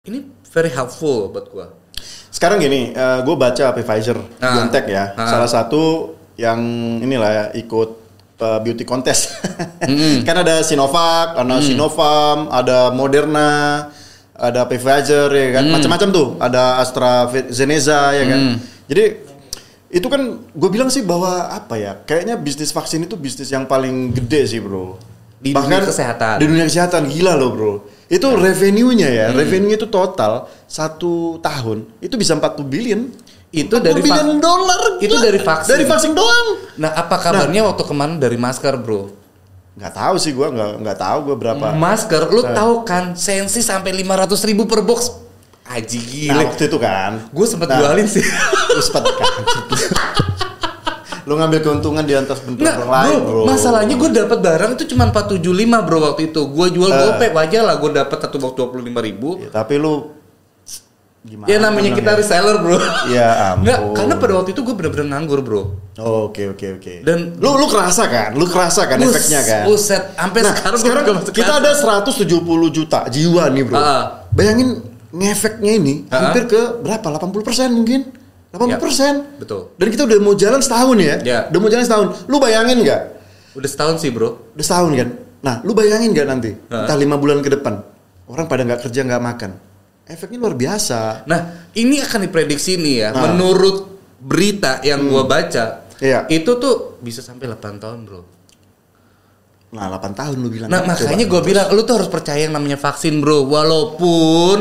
[0.06, 1.66] ini very helpful buat gua
[2.26, 2.92] Sekarang gini,
[3.24, 4.60] gue baca Pfizer, Ah.
[4.60, 5.16] BioNTech ya.
[5.16, 5.24] Ah.
[5.24, 6.60] Salah satu yang
[7.00, 7.96] inilah ya, ikut
[8.36, 9.40] uh, beauty contest.
[10.28, 13.88] kan ada Sinovac, ada Sinovac, ada Moderna,
[14.36, 16.28] ada Pfizer ya kan, macam-macam tuh.
[16.36, 18.40] Ada AstraZeneca ya kan.
[18.84, 19.04] Jadi
[19.96, 20.20] itu kan
[20.52, 24.60] gue bilang sih bahwa apa ya, kayaknya bisnis vaksin itu bisnis yang paling gede sih
[24.60, 25.00] bro.
[25.40, 26.36] Di dunia kesehatan.
[26.36, 27.74] Di dunia kesehatan gila loh bro.
[28.06, 33.00] Itu revenue-nya ya, revenue itu total satu tahun itu bisa 40 billion.
[33.50, 34.98] Itu 40 dari billion dolar.
[35.02, 35.22] itu gila.
[35.26, 35.70] dari vaksin.
[35.74, 36.46] Dari vaksin doang.
[36.78, 39.10] Nah, apa kabarnya waktu kemarin dari masker, bro?
[39.76, 41.66] Nggak tahu sih gua nggak nggak tahu gua berapa.
[41.74, 45.10] Masker, lu tahu kan, sensi sampai 500 ribu per box.
[45.66, 46.06] Aji Nah,
[46.38, 46.44] gile.
[46.46, 47.26] waktu itu kan.
[47.34, 48.22] Gue sempet Nah, jualin sih.
[48.70, 49.32] Lu sempet kan.
[51.26, 53.42] Lu ngambil keuntungan di atas bentuk Nggak, orang lain, bro, bro.
[53.44, 55.42] masalahnya gue dapat barang itu cuma 475
[55.82, 56.40] bro waktu itu.
[56.46, 56.96] Gue jual Eh.
[56.96, 58.70] gopay wajar lah, gue dapat satu box 25
[59.02, 59.28] ribu.
[59.36, 60.14] Ya, tapi lu
[61.20, 61.46] gimana?
[61.46, 62.20] Ya namanya kita bilangnya?
[62.22, 62.78] reseller bro.
[63.10, 63.62] Ya ampun.
[63.64, 65.62] Nggak, karena pada waktu itu gue bener-bener nganggur bro.
[65.98, 66.94] Oke oke oke.
[67.02, 68.30] Dan- lu lu kerasa kan?
[68.32, 69.62] Lu kerasa kan Bus- efeknya kan?
[69.66, 72.22] Buset, sampai Nah, sekarang, sekarang, kita ada 170
[72.70, 73.74] juta jiwa nih bro.
[73.74, 74.02] Ah.
[74.30, 74.78] Bayangin
[75.10, 76.30] ngefeknya ini Ah.
[76.30, 77.02] hampir ke berapa?
[77.10, 78.14] 80% mungkin?
[78.54, 78.58] 80%.
[78.70, 79.10] Ya,
[79.42, 79.60] betul.
[79.76, 81.16] Dan kita udah mau jalan setahun ya.
[81.22, 81.38] Ya.
[81.50, 82.06] Udah mau jalan setahun.
[82.30, 83.02] Lu bayangin nggak?
[83.56, 84.52] Udah setahun sih bro.
[84.54, 85.08] Udah setahun kan?
[85.42, 86.50] Nah, lu bayangin nggak nanti?
[86.70, 86.84] Ah.
[86.86, 87.82] Entah lima bulan ke depan.
[88.26, 89.50] Orang pada nggak kerja nggak makan.
[90.06, 91.26] Efeknya luar biasa.
[91.26, 93.08] Nah, ini akan diprediksi nih ya.
[93.10, 93.34] Nah.
[93.34, 96.30] Menurut berita yang gua baca, Iya.
[96.30, 98.22] itu tuh bisa sampai 8 tahun, Bro.
[99.74, 100.70] Nah, 8 tahun lu bilang.
[100.70, 103.50] Nah, makanya gua bilang lu tuh harus percaya yang namanya vaksin, Bro.
[103.50, 104.58] Walaupun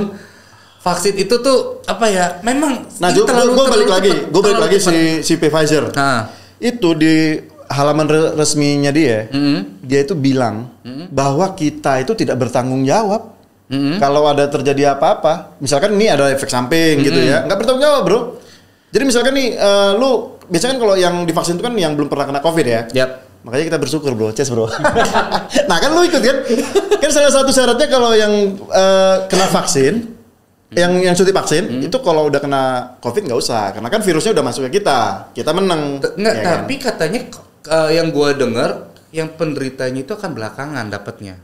[0.86, 2.26] vaksin itu tuh apa ya?
[2.40, 5.90] Memang Nah, gue balik terlalu lagi, gue balik lagi si si Pfizer.
[5.92, 6.30] Nah.
[6.56, 7.36] Itu di
[7.68, 9.60] halaman re- resminya dia, Mm-hmm.
[9.82, 10.70] dia itu bilang
[11.10, 13.34] bahwa kita itu tidak bertanggung jawab
[13.66, 13.98] Mm-hmm.
[13.98, 15.58] kalau ada terjadi apa-apa.
[15.58, 17.34] Misalkan ini ada efek samping gitu Mm-hmm.
[17.34, 18.20] ya, nggak bertanggung jawab bro.
[18.94, 22.30] Jadi misalkan nih, eh, lu biasanya kan kalau yang divaksin itu kan yang belum pernah
[22.30, 22.82] kena covid ya.
[22.94, 23.10] Yap.
[23.44, 24.70] Makanya kita bersyukur bro, ces bro.
[25.70, 26.38] nah kan lu ikut kan?
[26.98, 30.15] Kan salah satu syaratnya kalau yang eh, kena vaksin,
[30.72, 32.64] yang yang suntik vaksin itu kalau udah kena
[32.98, 36.02] covid nggak usah, karena kan virusnya udah masuk ke kita, kita menang.
[36.02, 36.54] T- Enggak, ya kan?
[36.60, 37.20] tapi katanya
[37.66, 38.70] eh, yang gua dengar
[39.10, 41.38] yang penderitanya itu akan belakangan dapatnya.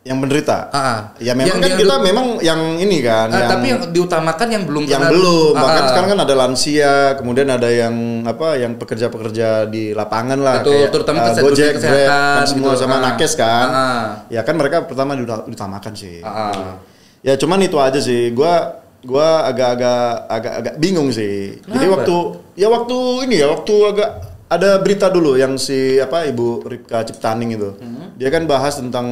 [0.00, 0.72] yang menderita.
[0.72, 0.98] Ah, ah.
[1.20, 4.48] Ya memang Yang- kan yang kita memang yang ini kan, Ah, yang, tapi yang diutamakan
[4.48, 5.52] yang belum yang kena- belum.
[5.52, 5.88] Ah, Bahkan ah.
[5.92, 10.88] sekarang kan ada lansia, kemudian ada yang apa, yang pekerja-pekerja di lapangan lah, Betul, kayak
[10.88, 12.80] terutama uh, Gojek, kesehatan Grab, kan semua gitu.
[12.80, 13.00] sama Ah.
[13.04, 13.66] nakes kan.
[13.68, 14.04] Ah.
[14.32, 16.24] Ya kan mereka pertama diuta- diutamakan sih.
[16.24, 16.74] Ah, ah.
[17.20, 18.32] Ya cuman itu aja sih.
[18.32, 21.60] Gua gua agak-agak agak-agak bingung sih.
[21.64, 21.94] Jadi Kenapa?
[22.00, 22.16] waktu
[22.56, 22.96] ya waktu
[23.28, 24.10] ini ya waktu agak
[24.50, 27.70] ada berita dulu yang si apa Ibu Ripka Ciptaning itu.
[27.78, 28.18] Hmm.
[28.18, 29.06] Dia kan bahas tentang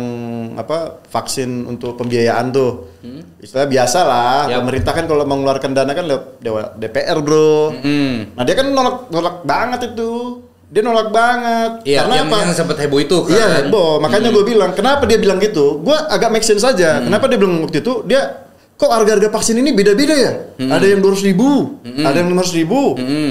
[0.58, 2.90] apa vaksin untuk pembiayaan tuh.
[3.06, 3.22] Hmm.
[3.38, 4.50] Istilah biasa lah.
[4.50, 4.66] Yap.
[4.66, 6.10] Pemerintah kan kalau mengeluarkan dana kan
[6.42, 7.70] lewat DPR, Bro.
[7.78, 8.34] Hmm.
[8.34, 10.42] Nah, dia kan nolak nolak banget itu.
[10.68, 11.72] Dia nolak banget.
[11.88, 12.36] Iya, Karena yang, apa?
[12.44, 13.32] yang sempat heboh itu kan.
[13.32, 14.04] Iya, heboh.
[14.04, 15.80] Makanya gue bilang, kenapa dia bilang gitu?
[15.80, 17.00] Gue agak make sense saja.
[17.00, 18.04] Kenapa dia bilang waktu itu?
[18.04, 18.44] Dia
[18.78, 20.32] kok harga-harga vaksin ini beda-beda ya?
[20.60, 22.80] Ada yang 200 ribu, ada yang 500 ribu,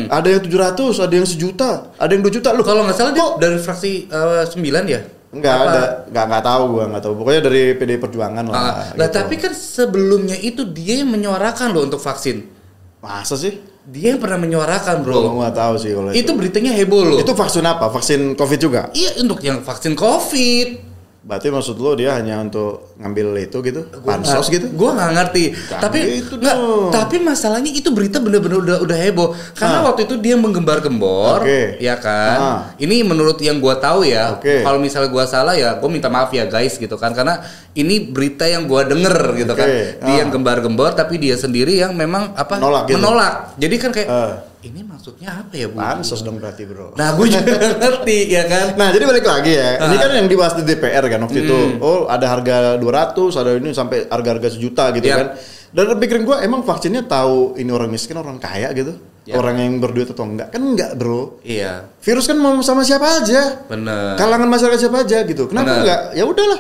[0.09, 2.49] ada yang 700, ada yang sejuta, ada yang 2 juta.
[2.57, 4.57] Lu Kalau nggak salah dia kok dari fraksi eh, 9
[4.89, 5.01] ya?
[5.27, 5.65] Enggak Apa?
[5.69, 7.13] ada, enggak enggak tahu gua, enggak tahu.
[7.21, 8.55] Pokoknya dari PD Perjuangan lah.
[8.57, 8.63] Ah,
[8.95, 9.15] lah gitu.
[9.21, 12.57] tapi kan sebelumnya itu dia yang menyuarakan loh untuk vaksin.
[12.97, 13.61] masa sih?
[13.87, 15.39] Dia yang pernah menyuarakan bro.
[15.39, 16.19] enggak tahu sih kalau itu.
[16.19, 17.19] Itu beritanya heboh loh.
[17.23, 17.87] Itu vaksin apa?
[17.87, 18.81] Vaksin Covid juga?
[18.91, 20.86] Iya untuk yang vaksin COVID.
[21.27, 23.83] Berarti maksud lo dia hanya untuk ngambil itu gitu?
[23.99, 24.71] Pansos gitu?
[24.71, 25.43] Gue nggak ngerti.
[25.51, 26.87] Jangan tapi gitu dong.
[26.87, 29.35] Tapi masalahnya itu berita bener-bener udah udah heboh.
[29.51, 29.91] Karena Ah.
[29.91, 31.75] waktu itu dia menggembar-gembor, Oke.
[31.77, 32.37] ya kan.
[32.39, 32.59] Ah.
[32.79, 34.39] Ini menurut yang gua tahu ya.
[34.39, 34.63] Oke.
[34.63, 37.11] Kalau misalnya gua salah ya, gue minta maaf ya guys gitu kan.
[37.11, 39.59] Karena ini berita yang gua denger gitu Oke.
[39.59, 39.67] kan.
[39.99, 40.17] Dia Ah.
[40.23, 42.55] yang gembar-gembor, tapi dia sendiri yang memang apa?
[42.55, 42.95] Menolak gitu.
[42.97, 43.33] Menolak.
[43.59, 44.31] Jadi kan kayak Ah.
[44.67, 45.77] Ini maksudnya apa ya bu?
[45.77, 46.91] Pansos dong berarti bro.
[46.93, 48.65] Nah gue juga ngerti ya kan.
[48.75, 49.69] Nah, jadi balik lagi ya.
[49.81, 49.99] Ini Ah.
[49.99, 51.59] kan yang dibahas di DPR kan waktu itu.
[51.79, 55.17] Oh, ada harga 200, ada ini sampai harga-harga sejuta gitu Yap.
[55.17, 55.27] kan.
[55.67, 58.95] Dan pikirin gua emang vaksinnya tahu ini orang miskin, orang kaya gitu.
[59.23, 59.35] Yap.
[59.37, 60.49] Orang yang berduit atau enggak?
[60.49, 61.43] Kan enggak, Bro.
[61.43, 63.67] Iya, Virus kan mau sama siapa aja.
[63.67, 64.15] bener.
[64.15, 65.47] Kalangan masyarakat siapa aja gitu.
[65.47, 65.79] Kenapa Benar.
[65.81, 66.01] enggak?
[66.13, 66.59] Ya udahlah.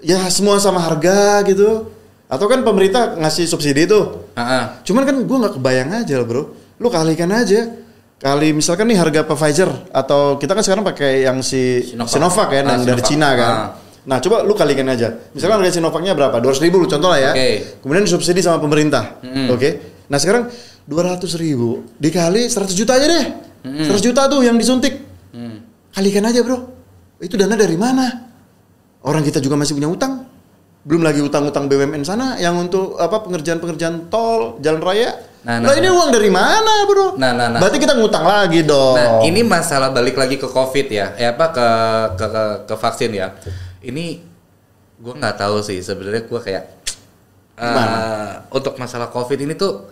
[0.00, 1.92] Ya semua sama harga gitu.
[2.24, 4.24] Atau kan pemerintah ngasih subsidi tuh.
[4.32, 4.62] Ah, ah.
[4.80, 6.42] Cuman kan gua nggak kebayang aja loh, bro.
[6.80, 7.68] Lu kalikan aja.
[8.20, 12.12] Kali misalkan nih harga Pfizer atau kita kan sekarang pakai yang si Sinovac.
[12.12, 13.08] Sinovac, kan Ah, yang dari Sinovac.
[13.08, 13.52] Cina kan.
[13.52, 13.68] Ah.
[14.00, 15.08] Nah coba lu kalikan aja.
[15.32, 16.36] Misalkan harga Sinovacnya berapa?
[16.36, 17.32] 200 ribu contoh lah ya.
[17.32, 17.80] Oke.
[17.80, 19.20] Kemudian disubsidi sama pemerintah.
[19.48, 19.80] Oke.
[20.12, 20.52] Nah sekarang
[20.84, 23.24] 200 ribu dikali 100 juta aja deh.
[23.88, 25.00] 100 juta tuh yang disuntik.
[25.32, 25.64] Hmm.
[25.92, 26.60] Kalikan aja bro.
[27.20, 28.04] Itu dana dari mana?
[29.00, 30.28] Orang kita juga masih punya utang.
[30.84, 35.12] Belum lagi utang-utang BUMN sana yang untuk apa pengerjaan-pengerjaan tol, jalan raya.
[35.40, 37.16] Nah, Nah, nah, ini uang dari mana, Bro?
[37.16, 37.56] Nah, nah, nah.
[37.56, 38.92] Berarti kita ngutang lagi dong.
[38.92, 41.68] Nah, ini masalah balik lagi ke COVID ya, eh apa ke
[42.14, 43.32] ke ke, ke vaksin ya.
[43.80, 44.20] Ini
[45.00, 46.64] gue nggak tahu sih sebenarnya gue kayak
[47.56, 47.96] Gimana?
[48.48, 49.88] untuk masalah COVID ini tuh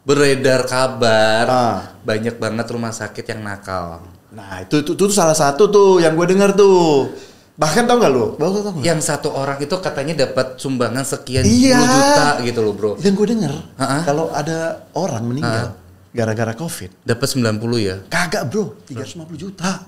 [0.00, 1.76] beredar kabar Ah.
[2.00, 4.00] banyak banget rumah sakit yang nakal.
[4.28, 7.12] Nah, itu, itu, itu tuh salah satu tuh yang gue dengar tuh.
[7.58, 8.24] Bahkan tau gak lu?
[8.38, 8.84] Bahkan tau gak?
[8.86, 11.82] Yang satu orang itu katanya dapat sumbangan sekian Iya.
[11.82, 12.92] juta gitu loh bro.
[12.96, 14.02] Yang gue dengar Ah-ah.
[14.06, 14.58] kalau ada
[14.94, 15.74] orang meninggal
[16.08, 17.96] gara-gara COVID, Dapat 90 ya.
[18.06, 19.82] kagak bro, 350 juta.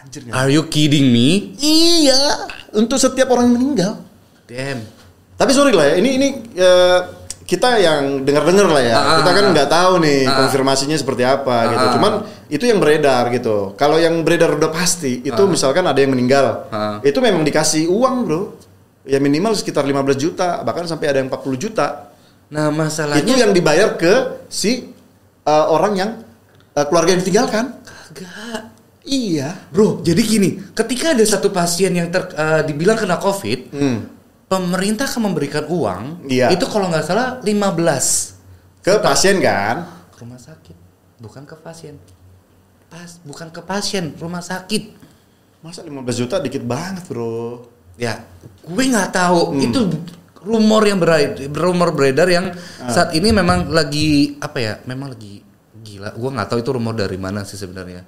[0.00, 0.32] Anjir nggak?
[0.34, 1.56] Are you kidding me?
[1.56, 3.92] Iya, untuk setiap orang yang meninggal.
[4.44, 4.84] Damn.
[5.36, 7.00] Tapi sorry lah ya, ini ini eh,
[7.50, 8.94] kita yang dengar-dengar lah ya.
[8.94, 10.46] Ah, kita kan ah, nggak tahu nih ah.
[10.46, 11.82] konfirmasinya seperti apa gitu.
[11.82, 11.92] Ah.
[11.98, 12.12] Cuman
[12.46, 13.74] itu yang beredar gitu.
[13.74, 17.02] Kalau yang beredar udah pasti, itu misalkan ada yang meninggal, Ah.
[17.02, 18.42] itu memang dikasih uang bro.
[19.02, 22.14] Ya minimal sekitar 15 juta, bahkan sampai ada yang 40 juta.
[22.54, 24.86] Nah masalahnya Itu yang dibayar ke si
[25.42, 26.10] eh, orang yang
[26.78, 27.64] eh, keluarga yang ditinggalkan.
[27.82, 28.70] Kagak.
[29.02, 29.58] Iya.
[29.74, 34.19] Bro, jadi gini, ketika ada satu pasien yang ter, eh, dibilang kena COVID, Hmm.
[34.50, 36.26] Pemerintah akan memberikan uang.
[36.26, 36.50] Iya.
[36.50, 39.86] Itu kalau nggak salah 15 Ke pasien kan?
[40.10, 40.76] ke rumah sakit,
[41.16, 41.94] bukan ke pasien.
[42.90, 44.98] Pas, bukan ke pasien, rumah sakit.
[45.62, 47.62] Masa 15 juta dikit banget bro.
[47.94, 48.26] Ya,
[48.60, 49.54] gue nggak tahu.
[49.54, 49.62] Hmm.
[49.62, 49.80] Itu
[50.40, 52.90] rumor yang beredar, rumor beredar yang Ah.
[52.90, 54.74] saat ini memang lagi apa ya?
[54.82, 55.44] Memang lagi
[55.78, 56.10] gila.
[56.12, 58.02] Gue nggak tahu itu rumor dari mana sih sebenarnya.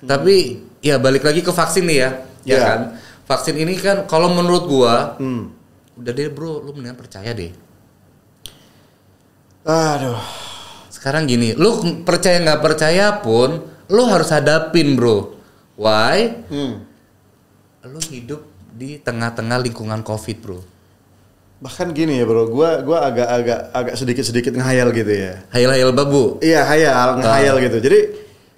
[0.00, 0.36] Tapi
[0.80, 2.10] ya balik lagi ke vaksin nih ya,
[2.46, 2.60] ya Ya.
[2.62, 2.80] kan?
[3.26, 5.56] Vaksin ini kan kalau menurut gua Hmm.
[6.00, 7.52] Udah deh bro, lu mendingan percaya deh.
[9.68, 10.20] Aduh.
[10.90, 15.36] Sekarang gini, lu percaya nggak percaya pun, lu harus hadapin bro.
[15.78, 16.44] Why?
[16.48, 16.84] Hmm.
[17.88, 18.44] Lu hidup
[18.76, 20.60] di tengah-tengah lingkungan covid bro.
[21.60, 25.44] Bahkan gini ya bro, gua gua agak-agak agak sedikit-sedikit ngehayal gitu ya.
[25.52, 26.40] Hayal-hayal babu.
[26.40, 27.78] Iya hayal, ngehayal gitu.
[27.84, 27.98] Jadi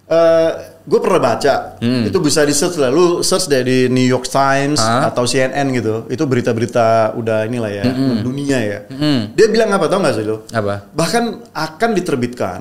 [0.05, 0.51] eh
[0.83, 2.03] gue pernah baca, Hmm.
[2.05, 2.91] itu bisa di search lah.
[2.91, 5.09] Lu search deh di New York Times Ah.
[5.09, 6.11] atau CNN gitu.
[6.11, 7.85] Itu berita-berita udah inilah ya,
[8.19, 8.79] dunia ya.
[8.91, 9.31] Mm-mm.
[9.33, 10.43] Dia bilang apa tau gak sih lu?
[10.51, 10.91] Apa?
[10.91, 12.61] Bahkan akan diterbitkan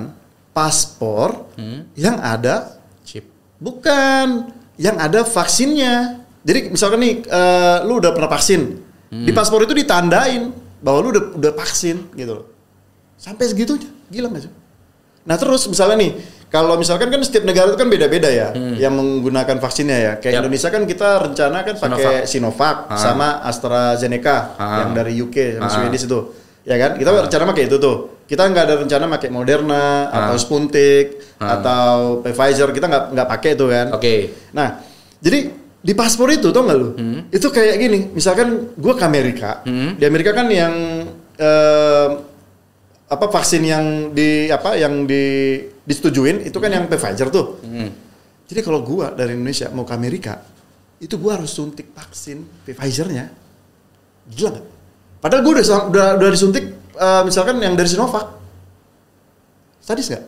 [0.54, 1.50] paspor
[1.94, 3.26] yang ada Chip.
[3.58, 6.22] bukan yang ada vaksinnya.
[6.42, 8.62] Jadi misalkan nih, eh, lu udah pernah vaksin,
[9.12, 10.48] Di paspor itu ditandain
[10.80, 12.46] bahwa lu udah udah vaksin gitu loh.
[13.14, 13.90] Sampai segitunya.
[14.08, 14.52] Gila nggak sih?
[15.22, 16.12] Nah, terus misalnya nih,
[16.52, 20.12] kalau misalkan kan setiap negara itu kan beda-beda ya yang menggunakan vaksinnya ya.
[20.20, 20.40] Kayak Yap.
[20.44, 23.00] Indonesia kan kita rencana kan pakai Sinovac Ah.
[23.00, 24.84] sama AstraZeneca Ah.
[24.84, 25.72] yang dari UK sama Ah.
[25.72, 26.20] Swedish itu.
[26.62, 27.00] Ya kan?
[27.00, 27.96] Kita rencana pakai itu tuh.
[28.28, 31.56] Kita nggak ada rencana pakai Moderna atau Sputnik Ah.
[31.56, 32.68] atau Pfizer.
[32.70, 33.86] Kita nggak nggak pakai itu kan.
[33.96, 34.14] Oke.
[34.52, 34.68] Nah,
[35.18, 35.38] jadi
[35.82, 36.88] di paspor itu tau nggak lu?
[37.32, 40.74] Itu kayak gini, misalkan gue ke Amerika, di Amerika kan yang
[41.32, 42.08] eh,
[43.08, 43.84] apa vaksin yang
[44.14, 47.58] di apa yang di disetujuin itu kan yang Pfizer tuh.
[48.46, 50.42] Jadi kalau gua dari Indonesia mau ke Amerika,
[51.00, 53.32] itu gua harus suntik vaksin Pfizer-nya.
[54.28, 54.66] Gila nggak?
[55.22, 56.64] Padahal gua udah udah, udah disuntik
[56.94, 58.38] eh, misalkan yang dari Sinovac.
[59.82, 60.24] Sadis nggak?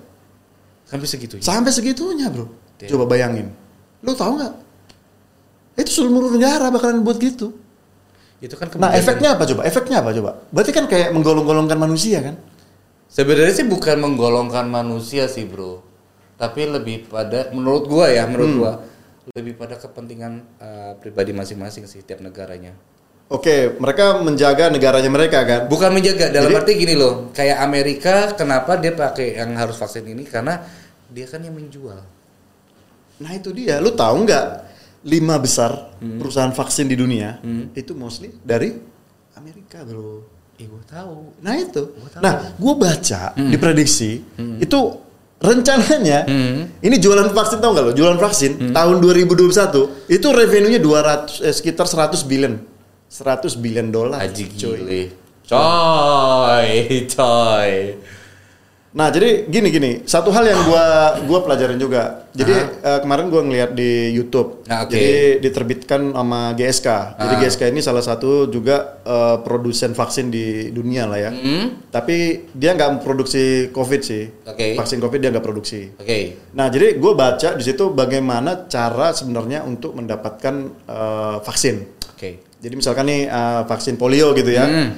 [0.89, 1.35] Sampai segitu.
[1.41, 2.51] Sampai segitunya bro.
[2.79, 2.91] Damn.
[2.91, 3.51] Coba bayangin.
[4.03, 4.55] Lu tahu nggak?
[5.75, 7.55] Itu seluruh negara bakalan buat gitu.
[8.39, 9.63] Itu kan Nah efeknya apa coba?
[9.65, 10.31] Efeknya apa coba?
[10.53, 12.37] Berarti kan kayak menggolong-golongkan manusia kan?
[13.15, 15.87] Sebenarnya sih bukan menggolongkan manusia sih bro,
[16.35, 18.59] tapi lebih pada menurut gua ya, menurut Hmm.
[18.59, 18.73] gua
[19.33, 22.75] lebih pada kepentingan uh, pribadi masing-masing sih tiap negaranya.
[23.31, 25.61] Oke, mereka menjaga negaranya mereka kan?
[25.71, 30.05] Bukan menjaga dalam Jadi- arti gini loh, kayak Amerika kenapa dia pakai yang harus vaksin
[30.05, 30.61] ini karena
[31.09, 32.03] dia kan yang menjual.
[33.23, 33.79] Nah itu dia.
[33.79, 34.47] Lu tahu nggak?
[35.07, 36.19] Lima besar Hmm.
[36.19, 37.39] perusahaan vaksin di dunia
[37.73, 38.75] itu mostly dari
[39.37, 40.34] Amerika bro.
[40.55, 41.35] Eh gua tahu.
[41.41, 41.83] Nah itu.
[41.93, 42.23] Gua tahu.
[42.23, 44.23] Nah, gue baca diprediksi
[44.59, 44.81] itu
[45.37, 46.73] rencananya Hmm.
[46.79, 47.93] ini jualan vaksin tau nggak lo?
[47.93, 52.55] Jualan vaksin tahun 2021 itu revenue-nya 200 eh, sekitar 100 billion.
[53.07, 54.23] 100 billion dolar.
[54.25, 54.79] Coy.
[54.79, 55.03] gile.
[55.45, 56.71] Coy,
[57.07, 57.73] coy.
[58.95, 60.85] Nah, jadi gini gini, satu hal yang gua
[61.27, 62.31] gua pelajarin juga.
[62.31, 64.63] Jadi eh, kemarin gua ngeliat di YouTube.
[64.65, 64.95] Nah, oke.
[64.95, 66.89] Jadi diterbitkan sama GSK.
[67.17, 67.41] Jadi Ah.
[67.43, 71.31] GSK ini salah satu juga eh, produsen vaksin di dunia lah ya.
[71.31, 71.91] Hmm?
[71.91, 72.17] Tapi
[72.51, 74.31] dia nggak memproduksi COVID sih.
[74.47, 74.79] Oke.
[74.79, 75.91] Vaksin COVID dia nggak produksi.
[75.93, 76.39] Oke.
[76.53, 80.55] Nah, jadi gue baca di situ bagaimana cara sebenarnya untuk mendapatkan
[80.87, 81.77] eh, vaksin.
[82.15, 82.47] Oke.
[82.63, 84.91] Jadi misalkan nih eh, vaksin polio gitu ya, Hmm.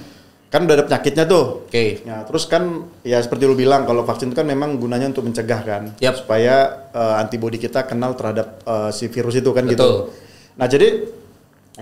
[0.47, 1.67] Kan udah ada penyakitnya tuh.
[1.67, 2.07] Oke.
[2.07, 5.61] Nah, terus kan ya seperti lu bilang kalau vaksin itu kan memang gunanya untuk mencegah
[5.67, 6.23] kan, Yap.
[6.23, 9.83] supaya eh, antibodi kita kenal terhadap eh, si virus itu kan gitu.
[9.83, 9.97] Betul.
[10.57, 10.89] Nah, jadi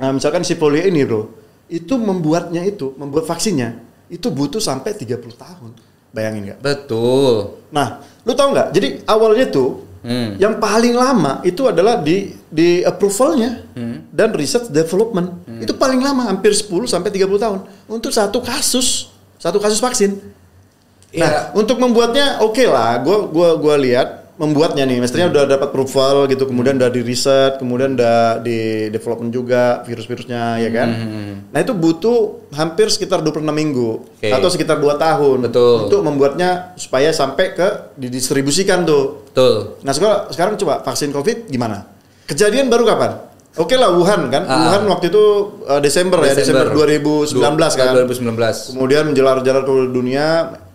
[0.00, 1.22] eh, misalkan si polio ini, Bro,
[1.68, 5.70] itu membuatnya itu, membuat vaksinnya itu butuh sampai 30 tahun.
[6.14, 6.58] Bayangin nggak?
[6.62, 7.58] Betul.
[7.74, 8.68] Nah, lu tahu nggak?
[8.70, 10.36] Jadi awalnya tuh Hmm.
[10.36, 14.04] yang paling lama itu adalah di di approvalnya Hmm.
[14.12, 15.32] dan research development.
[15.56, 19.08] Itu paling lama hampir 10 sampai 30 tahun untuk satu kasus,
[19.40, 20.20] satu kasus vaksin.
[21.14, 21.40] Nah, Iya.
[21.56, 23.00] untuk membuatnya oke lah.
[23.00, 27.62] Gua gua gua lihat membuatnya nih, mestinya udah dapat approval gitu, kemudian udah di riset,
[27.62, 30.88] kemudian udah di development juga virus-virusnya ya kan.
[31.54, 34.34] Nah, itu butuh hampir sekitar 26 minggu Oke.
[34.34, 35.86] atau sekitar 2 tahun Betul.
[35.86, 39.22] untuk membuatnya supaya sampai ke didistribusikan tuh.
[39.30, 39.78] Betul.
[39.86, 41.86] Nah, sekarang sekarang coba vaksin Covid gimana?
[42.26, 43.30] Kejadian baru kapan?
[43.54, 44.50] Oke lah Wuhan kan.
[44.50, 44.66] Ah.
[44.66, 45.24] Wuhan waktu itu
[45.62, 47.38] uh, Desember, ya, Desember 2019
[47.78, 47.86] kan.
[48.02, 48.74] 2019.
[48.74, 50.24] Kemudian menjelar-jelar ke dunia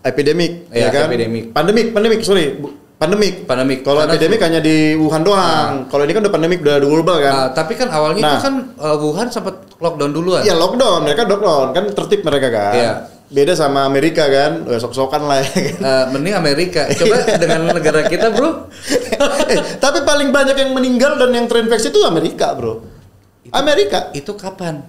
[0.00, 1.12] epidemik ya Iya, kan?
[1.12, 1.52] epidemik.
[1.52, 2.56] Pandemik, pandemik, sorry.
[2.56, 3.48] Bu- Pandemik.
[3.48, 3.80] Pandemik.
[3.80, 5.88] Kalau epidemik hanya di Wuhan doang.
[5.88, 7.32] Kalau ini kan udah pandemik udah global kan.
[7.32, 8.32] Ah, tapi kan awalnya Nah.
[8.36, 10.44] itu kan uh, Wuhan sempat lockdown duluan.
[10.44, 12.74] Iya lockdown, mereka lockdown kan tertib mereka kan.
[12.76, 12.92] Iya.
[13.30, 15.38] Beda sama Amerika kan, Udah sok-sokan lah.
[15.40, 15.78] Ya, kan?
[15.80, 16.82] Eh, mending Amerika.
[16.92, 18.68] Coba dengan negara kita, Bro.
[19.54, 22.82] eh, tapi paling banyak yang meninggal dan yang terinfeksi itu Amerika, bro.
[23.54, 24.10] Amerika.
[24.12, 24.82] Itu kapan?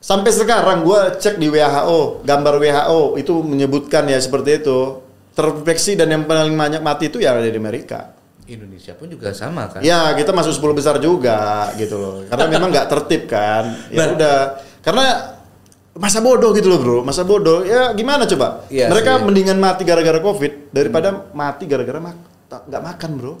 [0.00, 5.04] Sampai sekarang gua cek di WHO, gambar WHO itu menyebutkan ya seperti itu.
[5.30, 8.18] Terinfeksi dan yang paling banyak mati itu ya ada di Amerika.
[8.50, 9.78] Indonesia pun juga sama kan?
[9.80, 12.14] Ya kita masuk 10 besar juga gitu loh.
[12.26, 13.64] Karena memang nggak tertib kan.
[13.94, 14.14] Ya Nah.
[14.18, 14.38] udah.
[14.82, 15.06] Karena
[15.94, 16.98] masa bodoh gitu loh bro.
[17.06, 17.62] Masa bodoh.
[17.62, 18.66] Ya gimana coba?
[18.66, 19.22] Iya Mereka sih.
[19.22, 22.16] mendingan mati gara-gara covid daripada mati gara-gara mak
[22.50, 23.32] nggak makan bro.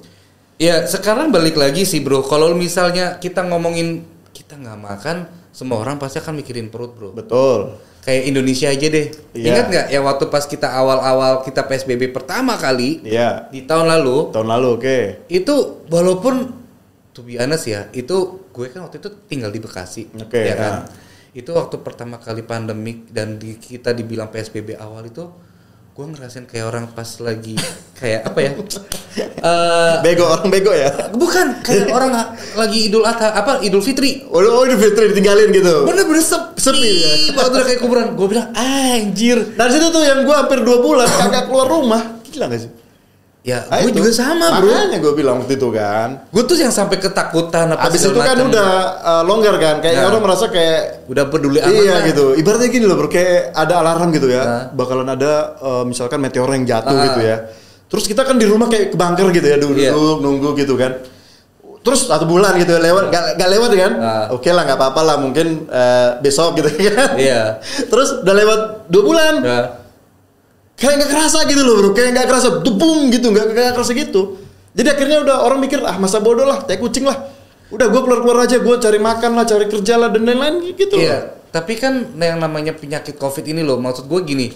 [0.62, 2.22] Ya sekarang balik lagi sih bro.
[2.22, 5.16] Kalau misalnya kita ngomongin kita nggak makan,
[5.50, 7.10] semua orang pasti akan mikirin perut bro.
[7.10, 7.82] Betul.
[8.10, 9.06] Kayak Indonesia aja deh.
[9.38, 9.46] Iya.
[9.46, 13.46] Ingat nggak ya waktu pas kita awal-awal kita PSBB pertama kali Iya.
[13.48, 14.98] di tahun lalu Tahun lalu oke.
[15.30, 15.54] itu
[15.86, 16.50] walaupun
[17.14, 20.74] to be honest ya itu gue kan waktu itu tinggal di Bekasi Oke, ya kan
[20.90, 21.38] ya.
[21.38, 25.30] itu waktu pertama kali pandemik dan di, kita dibilang PSBB awal itu
[25.90, 27.58] gue ngerasain kayak orang pas lagi
[27.94, 28.52] kayak apa ya
[29.40, 31.10] Eh, Bego orang bego ya.
[31.10, 32.12] bukan kayak orang
[32.54, 35.82] lagi Idul Adha apa Idul Fitri Oh, oh ini Fitri ditinggalin gitu.
[35.82, 37.32] bener-bener sepi, Sepi, ya?
[37.34, 41.08] banget udah kayak kuburan gue bilang anjir Dari situ tuh yang gua hampir dua bulan
[41.08, 42.02] kagak keluar rumah.
[42.22, 42.70] Gila gak sih?
[43.40, 43.98] Ya, Ah, gue itu.
[43.98, 44.68] juga sama, bro.
[44.68, 46.28] Makanya gue bilang waktu itu kan.
[46.28, 48.52] Gue tuh yang sampai ketakutan apa Abis itu kan macam.
[48.52, 48.68] udah
[49.00, 50.06] uh, longgar kan, kayak Nah.
[50.06, 52.00] orang merasa kayak udah peduli amat iya lah.
[52.04, 52.36] gitu.
[52.36, 54.42] Ibaratnya gini loh bro, kayak ada alarm gitu ya.
[54.42, 54.62] Nah.
[54.70, 57.04] Bakalan ada uh, misalkan meteor yang jatuh Ah.
[57.06, 57.36] gitu ya.
[57.88, 59.96] Terus kita kan di rumah kayak ke bunker gitu ya, duduk Iya.
[59.96, 61.00] nunggu gitu kan.
[61.80, 63.92] Terus satu bulan gitu lewat, gak, gak lewat kan?
[63.96, 64.24] Ah.
[64.30, 67.16] Oke lah, nggak apa-apa lah, mungkin uh, besok gitu kan.
[67.16, 67.56] Iya.
[67.88, 69.60] Terus udah lewat dua bulan, Ya.
[70.80, 74.40] Kayak nggak kerasa gitu loh bro, kayak nggak kerasa, tubung gitu, nggak nggak kerasa gitu.
[74.72, 77.28] Jadi akhirnya udah orang mikir ah masa bodoh lah, teh kucing lah.
[77.70, 80.96] Udah gue keluar keluar aja, gue cari makan lah, cari kerja lah dan lain-lain gitu.
[80.96, 81.04] loh.
[81.04, 81.18] Iya,
[81.52, 84.46] tapi kan yang namanya penyakit COVID ini loh, maksud gue gini,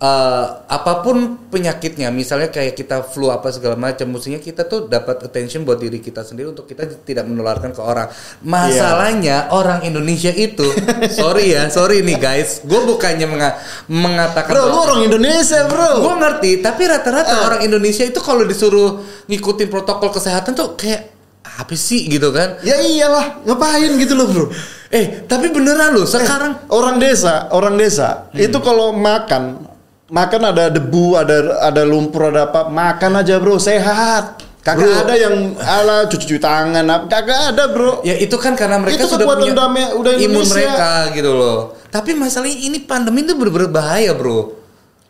[0.00, 5.20] eh, apa pun penyakitnya, misalnya kayak kita flu apa segala macam, mestinya kita tuh dapat
[5.22, 8.08] attention buat diri kita sendiri untuk kita tidak menularkan ke orang.
[8.40, 10.64] Masalahnya orang Indonesia itu,
[11.12, 16.00] sorry ya, sorry nih guys, gue bukannya menga- mengatakan Bro, lu orang Indonesia bro.
[16.00, 17.44] gue ngerti, tapi rata-rata Eh.
[17.44, 22.56] orang Indonesia itu kalau disuruh ngikutin protokol kesehatan tuh kayak apa sih gitu kan?
[22.62, 24.46] Ya iyalah, ngapain gitu loh bro.
[24.88, 28.40] Eh, tapi beneran loh, sekarang Orang desa, orang desa Hmm.
[28.40, 29.68] itu kalau makan,
[30.10, 34.42] makan ada debu, ada ada lumpur, ada apa, makan aja bro, sehat.
[34.60, 34.92] Kagak Bro.
[35.08, 38.04] ada yang ala cuci-cuci tangan, kagak ada bro.
[38.04, 41.80] Ya itu kan karena mereka Itu sudah punya damai- udah imun mereka gitu loh.
[41.88, 44.52] Tapi masalahnya ini pandemi itu bener-bener bahaya bro.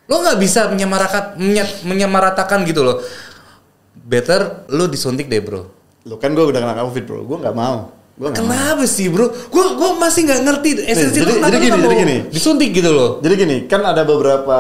[0.06, 3.02] Lo nggak bisa menyamarakat, menye- menyamaratakan gitu loh.
[3.90, 5.66] Better lo disuntik deh bro.
[6.06, 7.90] Lo kan gue udah kena covid bro, gue nggak mau.
[8.20, 8.28] Mau.
[8.30, 9.33] Kenapa sih bro?
[9.48, 12.16] Gue gua masih nggak ngerti esensi jadi- kenapa jadi gini, jadi gini.
[12.28, 13.11] disuntik gitu loh.
[13.18, 14.59] Jadi gini, kan ada beberapa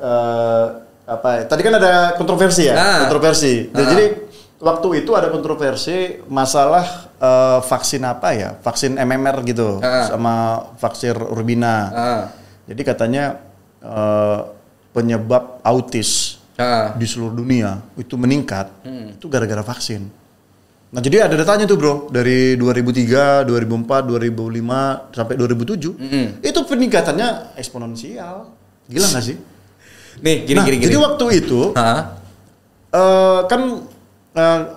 [0.00, 0.64] eh,
[1.04, 1.28] apa?
[1.34, 2.98] ya, Tadi kan ada kontroversi ya, Ah.
[3.04, 3.68] kontroversi.
[3.68, 3.88] Dan Ah.
[3.90, 4.04] Jadi
[4.58, 5.96] waktu itu ada kontroversi
[6.26, 8.56] masalah eh, vaksin apa ya?
[8.56, 10.08] Vaksin MMR gitu, Ah.
[10.08, 10.34] sama
[10.74, 11.76] vaksin Urbina.
[11.86, 12.22] Ah,
[12.64, 13.36] Jadi katanya
[13.78, 14.38] eh,
[14.90, 16.94] penyebab autis ah.
[16.94, 19.12] di seluruh dunia itu meningkat, Hmm.
[19.12, 20.21] itu gara-gara vaksin.
[20.92, 26.26] Nah jadi ada datanya tuh bro, dari 2003, 2004, 2005 sampai 2007, Mm-mm.
[26.44, 28.52] itu peningkatannya eksponensial.
[28.92, 29.36] Gila gak sih?
[30.20, 30.86] Nih gini nah, gini gini.
[30.92, 32.20] jadi waktu itu Hah?
[32.92, 33.60] eh, kan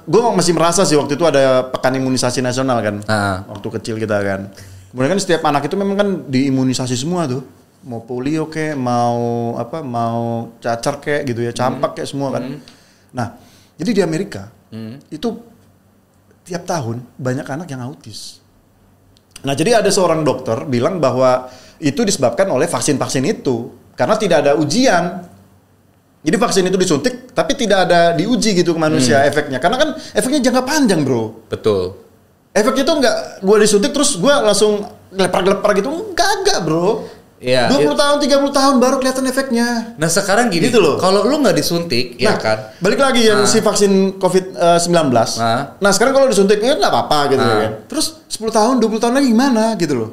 [0.07, 3.43] gue masih merasa sih waktu itu ada pekan imunisasi nasional kan, Ah.
[3.51, 4.51] waktu kecil kita kan.
[4.91, 7.43] Kemudian kan setiap anak itu memang kan diimunisasi semua tuh,
[7.83, 9.19] mau polio kek, mau
[9.55, 12.55] apa, mau cacar kek gitu ya, campak kek semua kan.
[13.11, 13.35] Nah,
[13.75, 14.47] jadi di Amerika
[15.07, 15.27] itu
[16.45, 18.39] tiap tahun banyak anak yang autis.
[19.41, 21.49] Nah, jadi ada seorang dokter bilang bahwa
[21.81, 25.25] itu disebabkan oleh vaksin-vaksin itu karena tidak ada ujian.
[26.25, 29.61] Jadi vaksin itu disuntik tapi tidak ada diuji gitu ke manusia efeknya.
[29.61, 31.45] Karena kan efeknya jangka panjang, Bro.
[31.49, 31.93] Betul.
[32.55, 35.89] Efeknya itu enggak gua disuntik terus gua langsung gelepar-gelepar gitu.
[35.93, 37.05] Enggak, enggak, Bro.
[37.45, 37.69] Iya.
[37.69, 39.93] 20 tahun, 30 tahun baru kelihatan efeknya.
[39.95, 40.97] Nah sekarang gini, Gitu loh.
[40.97, 42.57] kalau lu nggak disuntik, ya nah, kan?
[42.79, 43.47] balik lagi yang Ah.
[43.47, 45.13] si vaksin COVID-19.
[45.37, 45.77] Ah.
[45.77, 47.47] Nah, sekarang kalau disuntik ya nggak apa-apa gitu Ah.
[47.47, 47.71] ya kan.
[47.85, 50.09] Terus 10 tahun, 20 tahun lagi gimana gitu loh.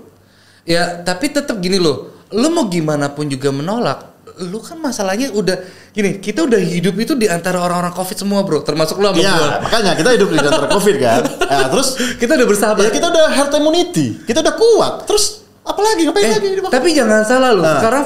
[0.63, 2.13] Ya, tapi tetap gini loh.
[2.31, 4.13] Lu mau gimana pun juga menolak.
[4.39, 5.57] Lu kan masalahnya udah
[5.91, 8.63] gini, kita udah hidup itu di antara orang-orang Covid semua, Bro.
[8.63, 9.21] Termasuk lu sama gua.
[9.21, 11.21] Iya, makanya kita hidup di antara Covid kan.
[11.53, 12.83] Nah, terus Kita udah bersahabat.
[12.83, 14.93] ya kita udah herd immunity, kita udah kuat.
[15.05, 16.49] Terus apalagi ngapain Eh, lagi?
[16.69, 17.63] tapi jangan salah lu.
[17.63, 17.79] Nah.
[17.79, 18.05] Sekarang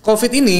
[0.00, 0.58] Covid ini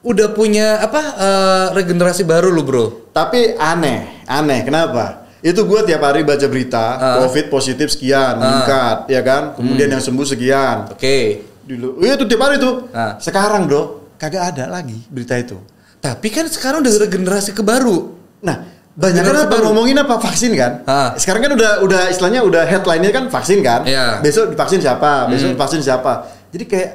[0.00, 2.84] udah punya apa eh, regenerasi baru lu, Bro.
[3.10, 4.60] Tapi aneh, aneh.
[4.62, 5.26] Kenapa?
[5.40, 7.16] Itu gua tiap hari baca berita, Ah.
[7.20, 9.52] COVID positif sekian, meningkat, ya kan?
[9.52, 9.94] Kemudian Hmm.
[9.94, 10.76] yang sembuh sekian.
[10.90, 11.44] Oke.
[11.64, 12.88] Dulu, iya itu tiap hari tuh.
[12.92, 13.16] Ah.
[13.16, 15.56] Sekarang bro, kagak ada lagi berita itu.
[15.98, 18.12] Tapi kan sekarang udah regenerasi ke baru.
[18.40, 18.56] Nah,
[18.94, 19.64] banyak kan apa baru.
[19.70, 20.86] ngomongin apa vaksin kan?
[20.86, 21.10] Ah.
[21.18, 23.82] Sekarang kan udah udah istilahnya udah headline-nya kan vaksin kan?
[23.82, 24.22] Iya.
[24.22, 25.26] Besok divaksin siapa?
[25.26, 25.58] Besok Hmm.
[25.58, 26.30] vaksin siapa?
[26.54, 26.90] Jadi kayak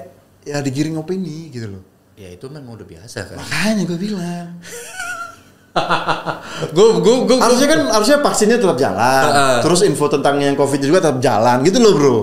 [0.48, 1.84] ya digiring opini gitu loh.
[2.16, 3.36] Ya itu memang udah biasa kan.
[3.36, 4.48] Makanya gue bilang.
[6.72, 9.24] Gue gue gue harusnya kan harusnya vaksinnya tetap jalan.
[9.28, 9.58] Heeh.
[9.64, 12.16] Terus info tentang yang covid juga tetap jalan gitu loh bro.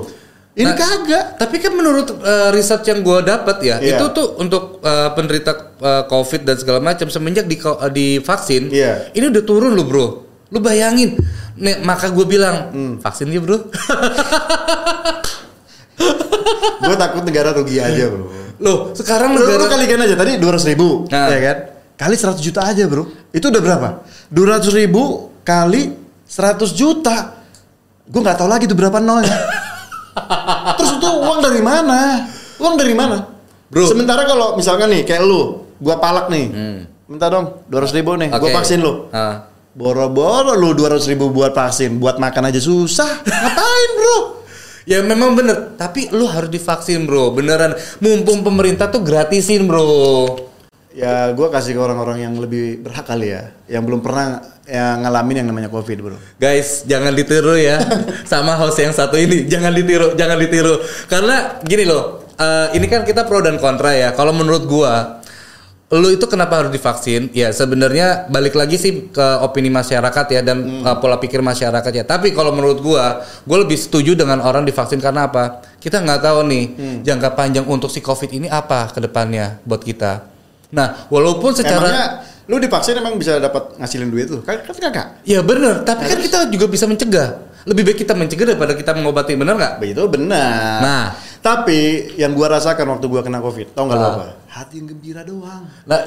[0.57, 1.25] Ini Nah, kagak.
[1.37, 4.01] Tapi kan menurut eh, riset yang gue dapat ya, Iya.
[4.01, 7.61] itu tuh untuk eh, penderita eh, COVID dan segala macam semenjak di
[7.93, 9.13] di vaksin, Iya.
[9.13, 10.07] ini udah turun loh bro.
[10.49, 11.13] Lu bayangin,
[11.55, 12.95] nih maka gue bilang Hmm.
[12.99, 13.61] vaksin ya bro.
[16.81, 18.25] gue takut negara rugi aja bro.
[18.57, 21.29] Loh sekarang Lu, lu negara kalikan aja tadi 200 ribu, Nah.
[21.29, 21.57] ya kan?
[21.97, 23.05] Kali 100 juta aja bro.
[23.29, 23.89] Itu udah berapa?
[24.29, 25.93] 200 ribu kali
[26.25, 27.45] 100 juta.
[28.07, 29.37] Gue nggak tahu lagi itu berapa nolnya.
[30.77, 32.25] Terus itu uang dari mana?
[32.57, 33.17] Uang dari mana?
[33.67, 33.87] Bro.
[33.87, 36.47] Sementara kalau misalkan nih kayak lu, gua palak nih.
[37.07, 38.47] Minta dong 200 ribu nih, gua Hmm.
[38.47, 38.57] Oke.
[38.57, 38.93] vaksin lu.
[39.11, 39.47] Ah.
[39.73, 43.23] Boro-boro lu 200 ribu buat vaksin, buat makan aja susah.
[43.23, 44.17] Ngapain bro?
[44.87, 47.75] Ya memang bener, tapi lu harus divaksin bro, beneran.
[47.99, 50.33] Mumpung pemerintah tuh gratisin bro.
[50.97, 55.45] Ya gue kasih ke orang-orang yang lebih berhak kali ya, yang belum pernah yang ngalamin
[55.45, 56.17] yang namanya covid bro.
[56.41, 57.79] Guys, jangan ditiru ya
[58.33, 59.45] sama host yang satu ini.
[59.45, 60.81] Jangan ditiru, jangan ditiru.
[61.07, 64.17] Karena gini loh, eh, ini kan kita pro dan kontra ya.
[64.17, 65.23] Kalau menurut gua,
[65.93, 67.31] lu itu kenapa harus divaksin?
[67.31, 72.09] Ya sebenarnya balik lagi sih ke opini masyarakat ya dan eh, pola pikir masyarakat ya.
[72.09, 75.63] Tapi kalau menurut gua, gua lebih setuju dengan orang divaksin karena apa?
[75.77, 76.65] Kita nggak tahu nih
[77.07, 80.36] jangka panjang untuk si covid ini apa ke depannya buat kita.
[80.73, 82.07] Nah, walaupun secara Emangnya
[82.47, 84.41] lu divaksin emang bisa dapat ngasilin duit tuh?
[84.43, 85.07] Kan kan kagak.
[85.27, 87.43] Ya bener, tapi kan kita juga bisa mencegah.
[87.67, 89.83] Lebih baik kita mencegah daripada kita mengobati, bener nggak?
[89.83, 90.81] Itu benar.
[90.83, 91.07] Nah.
[91.43, 94.15] tapi yang gua rasakan waktu gua kena covid, tau nggak lu Ah.
[94.19, 94.27] apa?
[94.51, 95.63] Hati yang gembira doang.
[95.87, 96.03] Nah,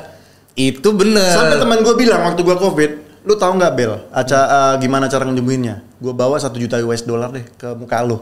[0.52, 1.32] itu bener.
[1.32, 2.92] Sampai teman gue bilang waktu gua covid,
[3.24, 5.80] lu tahu nggak Bel, aca eh, gimana cara nyembuhinnya?
[6.00, 8.20] Gue bawa satu juta US dollar deh ke muka lu.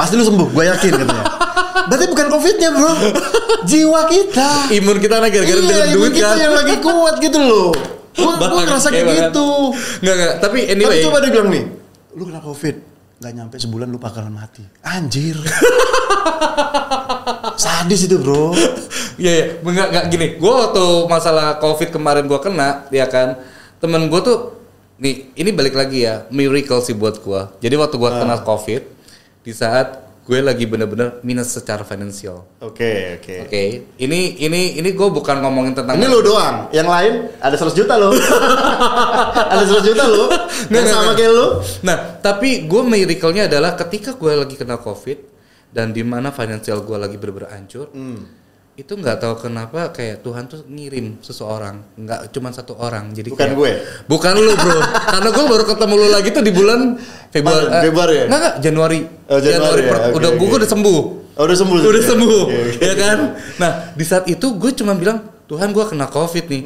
[0.00, 1.24] Pasti lu sembuh, gue yakin katanya.
[1.92, 2.92] Berarti bukan covidnya bro,
[3.68, 4.72] jiwa kita.
[4.72, 6.40] Imun kita lagi gara-gara dengan iya, imun duit kita kan.
[6.40, 7.68] yang lagi kuat gitu loh.
[8.16, 9.24] Gue ngerasa kayak banget.
[9.28, 9.48] gitu.
[10.00, 10.34] Nggak, nggak.
[10.40, 10.88] Tapi anyway.
[10.88, 11.64] Tapi coba dia bilang nih,
[12.16, 12.76] lu kena covid,
[13.20, 14.64] nggak nyampe sebulan lu bakalan mati.
[14.80, 15.36] Anjir.
[17.60, 18.56] Sadis itu bro.
[19.20, 19.44] Iya, iya.
[19.60, 20.26] Nggak, nggak gini.
[20.40, 23.36] Gue waktu masalah covid kemarin gue kena, ya kan.
[23.84, 24.56] Temen gue tuh,
[24.96, 27.40] nih, ini balik lagi ya, miracle sih buat gue.
[27.60, 28.82] Jadi waktu gue kena covid,
[29.50, 29.88] di saat
[30.20, 32.46] gue lagi bener-bener minus secara finansial.
[32.62, 33.34] Oke oke.
[33.42, 33.62] Oke,
[33.98, 37.98] ini ini ini gue bukan ngomongin tentang Ini lu doang, yang lain ada 100 juta
[37.98, 38.14] loh.
[39.50, 40.04] ada 100 juta.
[40.06, 40.30] Nggak,
[40.70, 41.16] Yang nggak, sama nggak.
[41.18, 41.46] kayak lu.
[41.82, 45.18] Nah, tapi gue miracle-nya adalah ketika gue lagi kena covid
[45.66, 48.22] dan di mana finansial gue lagi bener-bener hancur, Hmm.
[48.72, 53.10] Itu nggak tahu kenapa kayak Tuhan tuh ngirim seseorang, nggak cuma satu orang.
[53.10, 53.70] Jadi Bukan kayak- gue.
[54.06, 54.78] bukan lu bro,
[55.12, 56.80] karena gue baru ketemu lu lagi tuh di bulan
[57.28, 58.24] Februari, Maret, Februari ya?
[58.26, 60.38] Nggak Januari, Oh, Januari ya, per- oke, udah oke.
[60.40, 61.00] gue udah sembuh,
[61.36, 61.76] Oh, udah sembuh.
[61.82, 62.78] udah sembuh, Oke, oke.
[62.80, 63.18] ya kan?
[63.56, 66.62] Nah di saat itu gue cuma bilang Tuhan gue kena covid nih,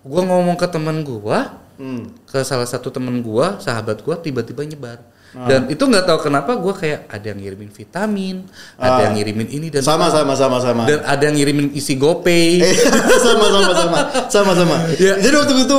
[0.00, 1.38] gue ngomong ke teman gue,
[1.72, 2.14] Hmm.
[2.24, 5.02] ke salah satu temen gua, sahabat gua tiba-tiba nyebar.
[5.32, 5.48] Ah.
[5.48, 8.44] Dan itu nggak tahu kenapa gua kayak ada yang ngirimin vitamin,
[8.76, 9.00] ada Ah.
[9.08, 10.84] yang ngirimin ini dan Sama sama sama sama.
[10.84, 12.60] dan ada yang ngirimin isi GoPay.
[12.68, 12.76] Eh,
[13.18, 14.76] sama sama sama sama sama.
[15.00, 15.16] Ya.
[15.16, 15.78] Jadi waktu itu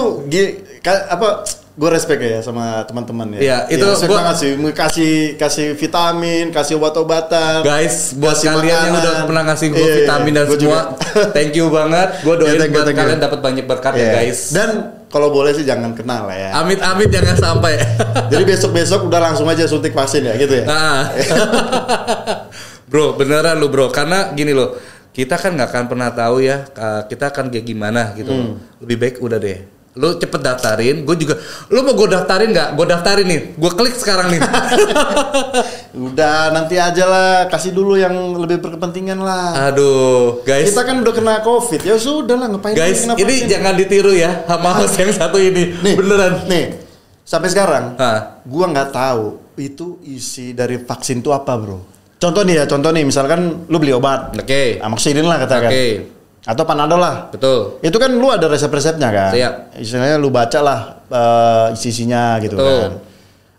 [0.84, 1.28] apa
[1.74, 3.40] gue respect ya sama teman-teman ya.
[3.42, 4.52] Iya, itu respect gua- banget sih.
[4.74, 7.62] kasih kasih vitamin, kasih obat-obatan.
[7.62, 9.02] Guys, buat kalian yang makanan.
[9.02, 10.82] udah pernah ngasih gua Iya, vitamin dan gua semua, juga.
[11.34, 12.08] thank you banget.
[12.22, 13.04] Gua doain Iya, thank you, buat thank you.
[13.06, 14.14] kalian dapat banyak berkat ya Iya.
[14.18, 14.40] guys.
[14.50, 14.70] Dan
[15.14, 16.50] kalau boleh sih jangan kenal lah ya.
[16.58, 17.78] Amit-amit jangan sampai.
[18.34, 20.66] Jadi besok-besok udah langsung aja suntik vaksin ya gitu ya.
[20.66, 21.14] Nah.
[22.90, 24.74] bro, beneran lu bro, karena gini loh,
[25.14, 28.34] kita kan nggak akan pernah tahu ya, uh, kita akan kayak gimana gitu.
[28.34, 28.58] Hmm.
[28.82, 29.62] Lebih baik udah deh.
[29.94, 31.38] Lu cepet daftarin, gue juga.
[31.70, 32.70] Lu mau gue daftarin nggak?
[32.74, 34.42] Gue daftarin nih, gue klik sekarang nih.
[35.94, 39.70] Udah nanti aja lah, kasih dulu yang lebih berkepentingan lah.
[39.70, 40.74] Aduh, guys.
[40.74, 43.50] Kita kan udah kena covid, ya sudah lah ngapain Guys, kena ini vaksin?
[43.50, 45.78] jangan ditiru ya sama host yang satu ini.
[45.86, 46.50] Nih, Beneran.
[46.50, 46.66] Nih,
[47.22, 48.42] sampai sekarang, Ah.
[48.42, 51.78] gua nggak tahu itu isi dari vaksin itu apa, bro.
[52.18, 54.82] Contoh nih ya, contoh nih, misalkan lu beli obat, Oke.
[54.82, 55.86] amoxicillin lah katakan, Oke.
[56.44, 57.32] Atau panadol lah.
[57.32, 57.80] Betul.
[57.80, 59.32] Itu kan lu ada resep-resepnya kan.
[59.32, 59.54] Siap.
[59.80, 62.80] Istilahnya lu baca lah eh, isi-isinya gitu Betul.
[62.80, 62.92] kan.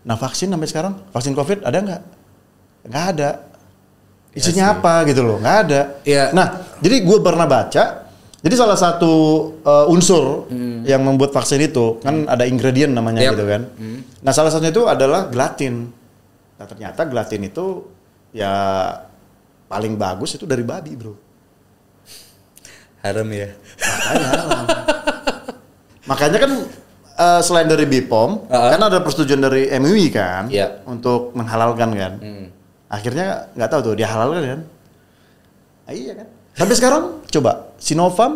[0.05, 2.01] Nah vaksin sampai sekarang, vaksin covid ada nggak?
[2.85, 3.29] Nggak ada.
[4.35, 5.81] Isinya apa gitu loh, nggak ada.
[6.03, 6.35] Iya.
[6.35, 8.05] Nah, jadi gue pernah baca.
[8.45, 9.13] Jadi salah satu
[9.65, 10.45] eh, unsur
[10.85, 13.33] yang membuat vaksin itu kan ada ingredient namanya Yap.
[13.33, 13.61] gitu kan.
[14.21, 15.89] Nah salah satunya itu adalah gelatin.
[16.61, 17.89] Nah ternyata gelatin itu
[18.37, 18.53] ya
[19.65, 21.24] paling bagus itu dari babi bro.
[23.05, 23.53] Haram ya.
[23.77, 24.65] Makanya haram.
[26.09, 26.51] Makanya kan
[27.15, 28.69] eh, selain dari BPOM, Uh-uh.
[28.73, 30.81] kan ada persetujuan dari MUI kan Iya.
[30.85, 32.13] untuk menghalalkan kan.
[32.17, 32.45] Hmm.
[32.89, 34.59] Akhirnya nggak tahu tuh dia halalkan kan.
[35.85, 36.27] Ah, iya kan.
[36.57, 38.33] Sampai sekarang coba Sinovac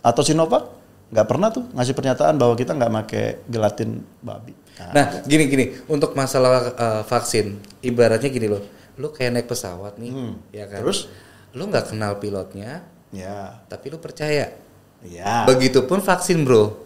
[0.00, 0.64] atau Sinovac
[1.10, 4.54] nggak pernah tuh ngasih pernyataan bahwa kita nggak pakai gelatin babi.
[4.80, 8.64] Nah, Nah, gini gini, untuk masalah uh, vaksin, ibaratnya gini loh,
[8.96, 10.32] lu kayak naik pesawat nih, Hmm.
[10.54, 10.80] ya kan?
[10.80, 11.04] Terus?
[11.50, 14.54] lu nggak kenal pilotnya, ya, tapi lu percaya.
[15.00, 15.44] ya.
[15.46, 16.76] Begitupun vaksin, bro.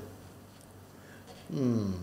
[1.48, 2.00] Hmm.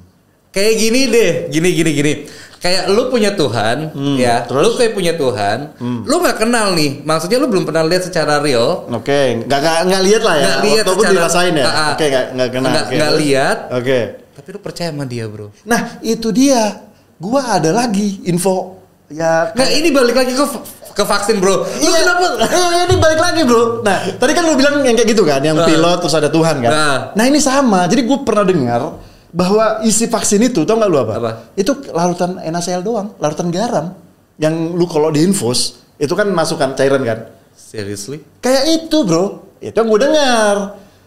[0.52, 2.14] Kayak gini deh, gini gini gini.
[2.62, 3.90] Kayak lu punya Tuhan,
[4.22, 4.46] ya.
[4.46, 4.62] terus?
[4.62, 7.02] Lu kayak punya Tuhan, lu nggak kenal nih.
[7.02, 10.44] Maksudnya lu belum pernah lihat secara real, Oke, nggak nggak nggak lihat lah ya.
[10.46, 11.66] nggak lihat secara dirasain ya.
[11.66, 11.90] Ah, ah.
[11.98, 12.68] Oke, nggak nggak kena.
[12.70, 13.58] Nggak- Oke, nggak lihat.
[13.74, 14.00] Oke.
[14.32, 15.50] tapi lu percaya sama dia, bro.
[15.66, 16.86] Nah, itu dia.
[17.22, 20.46] Gua ada lagi info ya Nggak, ini balik lagi ke
[20.92, 21.64] ke vaksin, bro.
[21.64, 22.26] Lu Iya, kenapa?
[22.44, 23.80] Iya, ini balik lagi bro.
[23.82, 25.66] Nah, tadi kan lu bilang yang kayak gitu kan, yang Ah.
[25.66, 26.72] pilot terus ada Tuhan kan.
[26.72, 26.98] Ah.
[27.14, 27.86] Nah ini sama.
[27.86, 28.82] Jadi gue pernah dengar
[29.30, 31.14] bahwa isi vaksin itu, tau nggak lu apa?
[31.18, 31.32] Apa?
[31.54, 33.96] Itu larutan NaCl doang, larutan garam.
[34.36, 35.60] Yang lu kalau diinfus
[35.96, 37.30] itu kan masukkan cairan kan.
[37.54, 38.20] Seriously?
[38.40, 39.46] Kayak itu bro.
[39.58, 40.56] Itu yang gue dengar.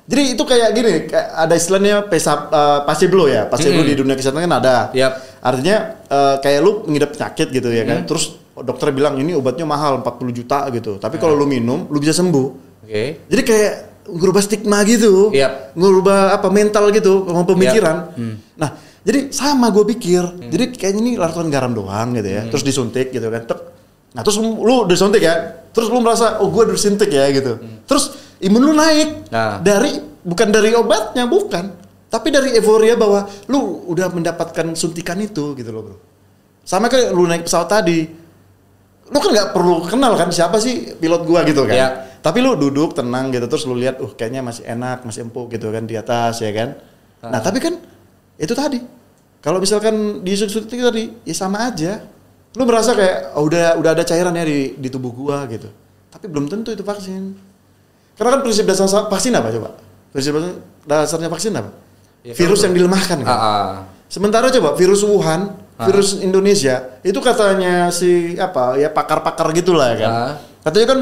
[0.04, 3.88] Jadi itu kayak gini, kayak ada istilahnya pesa, uh, placebo ya, placebo Mm-mm.
[3.88, 4.76] di dunia kesehatan kan ada.
[4.92, 5.12] Yap.
[5.40, 7.88] Artinya eh, kayak lu mengidap penyakit gitu ya Mm.
[7.88, 7.98] kan.
[8.04, 11.02] Terus dokter bilang ini obatnya mahal 40 juta gitu.
[11.02, 12.46] Tapi kalau lu minum, lu bisa sembuh.
[12.86, 13.26] Oke.
[13.26, 13.74] Jadi kayak
[14.06, 15.34] ngubah stigma gitu.
[15.34, 15.74] Yap.
[15.74, 17.96] Ngubah apa mental gitu, pemikiran.
[18.12, 18.18] Yap.
[18.20, 18.34] Hmm.
[18.54, 18.70] Nah,
[19.02, 20.22] jadi sama gue pikir.
[20.52, 22.36] Jadi kayaknya ini larutan garam doang gitu Hmm.
[22.38, 22.42] ya.
[22.52, 23.42] Terus disuntik gitu kan.
[23.42, 23.60] Tek.
[24.14, 25.66] Nah, terus lu, disuntik ya.
[25.74, 27.58] Terus lu merasa oh gue disuntik ya gitu.
[27.88, 29.26] Terus imun lu naik.
[29.26, 29.34] Hmm.
[29.34, 29.52] Nah.
[29.58, 31.82] Dari bukan dari obatnya, bukan.
[32.06, 35.96] Tapi dari euforia bahwa lu udah mendapatkan suntikan itu gitu loh, Bro.
[36.62, 38.23] Sama kayak lu naik pesawat tadi.
[39.12, 41.76] Lu kan nggak perlu kenal kan siapa sih pilot gua gitu kan.
[41.76, 41.88] Ya.
[42.24, 45.68] Tapi lu duduk tenang gitu terus lu lihat, uh kayaknya masih enak, masih empuk gitu
[45.68, 46.78] kan di atas ya kan.
[47.20, 47.76] Nah tapi kan
[48.40, 48.80] itu tadi.
[49.44, 52.00] Kalau misalkan di suntik tadi, ya sama aja.
[52.56, 55.68] Lu merasa kayak oh, udah udah ada cairan ya di di tubuh gua gitu.
[56.08, 57.36] Tapi belum tentu itu vaksin.
[58.16, 59.74] Karena kan prinsip dasar sa- vaksin apa coba?
[60.14, 61.70] Prinsip dasar- dasarnya vaksin apa?
[62.24, 63.28] Ya, Virus yang dilemahkan kan.
[63.28, 63.68] Ah, ah.
[64.08, 70.10] Sementara coba virus Wuhan, virus Indonesia, itu katanya si apa ya pakar-pakar gitulah ya kan.
[70.10, 70.32] Ah.
[70.62, 71.00] Katanya kan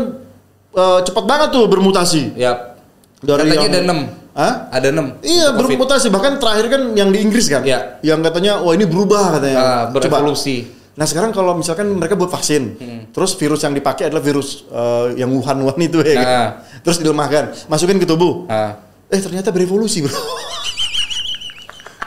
[0.72, 2.32] eh, cepat banget tuh bermutasi.
[2.34, 2.80] Yap.
[3.20, 3.98] Dari Katanya yang- ada enam.
[4.32, 4.54] Hah?
[4.70, 5.06] Ada enam.
[5.20, 5.76] Iya Covid.
[5.76, 8.00] bermutasi bahkan terakhir kan yang di Inggris kan, Iya.
[8.00, 9.56] yang katanya wah ini berubah katanya.
[9.56, 10.00] Ah, Coba.
[10.00, 10.64] berevolusi.
[10.92, 13.00] Nah sekarang kalau misalkan mereka buat vaksin, Hmm.
[13.08, 16.24] terus virus yang dipakai adalah virus eh, yang Wuhan Wuhan itu ya, kan?
[16.24, 16.50] Nah.
[16.80, 18.80] terus dilemahkan, masukin ke tubuh, Ah.
[19.06, 20.12] eh ternyata berevolusi bro.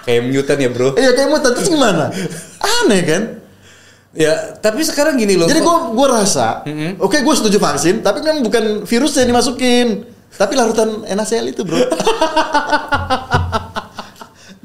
[0.06, 0.88] Kayak mutan ya, Bro.
[0.94, 2.14] Iya kayak mutan terus gimana?
[2.62, 3.24] Aneh kan?
[4.16, 5.50] Ya, tapi sekarang gini loh.
[5.50, 7.04] Jadi gue gue rasa, Mm-mm.
[7.04, 10.08] oke gue setuju vaksin, tapi kan bukan virusnya yang dimasukin,
[10.40, 11.76] tapi larutan NaCl itu bro.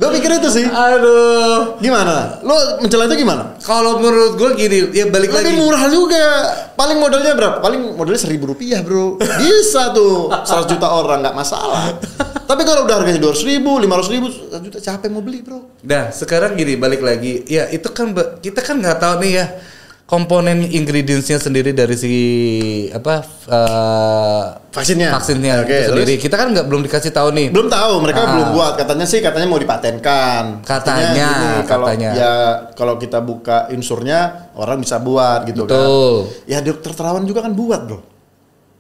[0.01, 0.65] gue pikir itu sih.
[0.65, 1.77] Aduh.
[1.77, 2.41] Gimana?
[2.41, 3.53] Lo mencela itu gimana?
[3.61, 5.61] Kalau menurut gue gini, ya balik Lebih lagi.
[5.61, 6.25] murah juga.
[6.73, 7.57] Paling modalnya berapa?
[7.61, 9.21] Paling modalnya seribu rupiah bro.
[9.21, 12.01] Bisa tuh 100 juta orang nggak masalah.
[12.49, 15.69] Tapi kalau udah harganya dua ribu, lima ribu, 1 juta capek mau beli bro.
[15.85, 17.45] Nah, sekarang gini balik lagi.
[17.45, 19.47] Ya, itu kan kita kan nggak tahu nih ya
[20.11, 22.15] komponen ingredientsnya sendiri dari si
[22.91, 25.11] apa eh, Vaksinnya.
[25.11, 26.15] vaksinnya Oke, itu sendiri.
[26.15, 26.23] terus?
[26.23, 27.47] Kita kan nggak belum dikasih tahu nih.
[27.51, 28.29] Belum tahu, mereka Ah.
[28.29, 28.73] belum buat.
[28.75, 30.63] Katanya sih katanya mau dipatenkan.
[30.63, 32.11] Katanya, kalau katanya.
[32.13, 32.33] ya
[32.75, 36.27] kalau kita buka unsurnya orang bisa buat gitu Betul.
[36.27, 36.51] kan.
[36.51, 37.99] Ya dokter Terawan juga kan buat, Bro.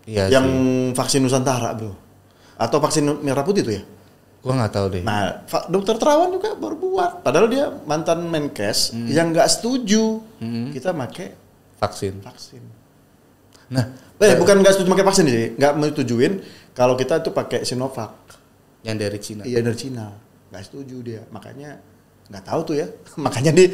[0.07, 0.99] Iya yang sih.
[0.99, 1.95] vaksin Nusantara, Bro.
[2.57, 3.83] Atau vaksin merah putih itu ya?
[4.41, 5.03] Gua nggak tahu deh.
[5.03, 7.23] Nah, dokter Terawan juga baru buat.
[7.23, 9.07] Padahal dia mantan Menkes Hmm.
[9.07, 10.27] yang nggak setuju
[10.73, 11.37] kita pakai
[11.77, 12.21] Vaksin.
[12.21, 12.61] vaksin.
[13.71, 13.85] Nah,
[14.21, 16.29] Eh, bukan nggak setuju pakai vaksin sih, nggak menyetujui
[16.73, 18.13] kalau kita itu pakai Sinovac.
[18.81, 19.45] yang dari Cina.
[19.45, 20.13] Iya dari Cina,
[20.49, 21.23] nggak setuju dia.
[21.33, 21.81] Makanya
[22.29, 22.87] nggak tahu tuh ya.
[23.25, 23.69] Makanya di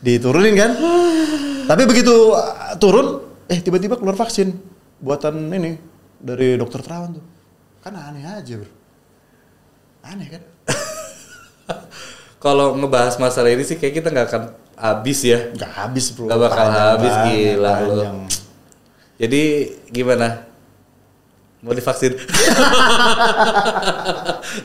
[0.00, 0.74] diturunin kan.
[1.70, 4.50] Tapi begitu uh, turun, eh tiba-tiba keluar vaksin
[4.98, 5.78] buatan ini
[6.18, 7.24] dari dokter Terawan tuh.
[7.82, 8.70] Kan aneh aja bro.
[10.06, 10.42] Aneh kan?
[12.44, 14.42] Kalau ngebahas masalah ini sih kayak kita nggak akan
[14.76, 15.38] habis ya.
[15.52, 16.26] Nggak habis bro.
[16.26, 17.88] Nggak bakal Panjang habis, banget, gila lu.
[17.88, 18.18] panjang.
[19.14, 19.42] Jadi
[19.88, 20.28] gimana?
[21.64, 22.12] Mau divaksin?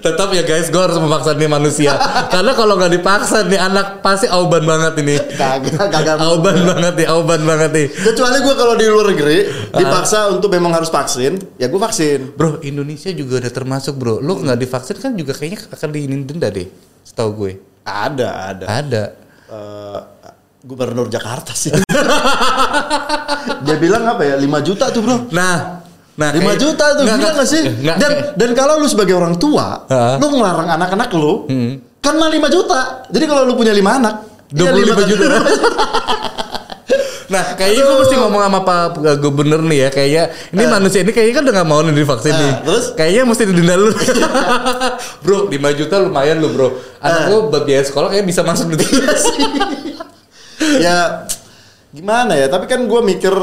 [0.04, 1.96] Tetap ya guys, gue harus memaksa nih manusia.
[2.28, 5.16] Karena kalau nggak dipaksa nih anak pasti auban banget ini.
[5.16, 6.20] Kagak, kagak.
[6.20, 7.88] Auban banget nih, auban banget nih.
[7.88, 12.36] Kecuali gue kalau di luar negeri dipaksa untuk memang harus vaksin, ya gue vaksin.
[12.36, 14.20] Bro, Indonesia juga udah termasuk bro.
[14.20, 16.68] Lu nggak divaksin kan juga kayaknya akan diinin denda deh.
[17.08, 17.64] Setahu gue.
[17.88, 18.66] Ada, ada.
[18.68, 19.04] Ada.
[19.50, 20.00] Eh,
[20.62, 21.74] gubernur Jakarta sih.
[23.66, 24.36] Dia bilang apa ya?
[24.38, 25.18] 5 juta tuh, Bro.
[25.26, 25.58] 5 Nah,
[26.20, 27.64] nah kayak- juta tuh, Nggak, gila nggak, gak sih?
[27.64, 30.20] nggak, dan kayak- dan kalau lu sebagai orang tua, Ha?
[30.20, 31.72] lu ngelarang anak-anak lu, Hmm.
[31.98, 32.80] karena 5 juta.
[33.08, 34.14] Jadi kalau lu punya 5 anak,
[34.52, 35.26] iya, 25 lima juta.
[37.30, 38.78] Nah, kayaknya gue mesti ngomong sama Pak
[39.18, 42.36] Gubernur nih ya, kayaknya ini manusia ini kayaknya kan udah gak mau nih divaksin Eh,
[42.36, 42.54] nih.
[42.66, 42.86] terus?
[42.94, 43.90] Kayaknya mesti didenda lu.
[45.24, 46.68] bro, 5 juta lumayan lu, Bro.
[47.00, 47.28] Anak Eh.
[47.30, 48.82] lu buat biaya sekolah kayaknya bisa masuk di
[50.80, 51.26] ya
[51.90, 52.48] gimana ya?
[52.48, 53.34] Tapi kan gue mikir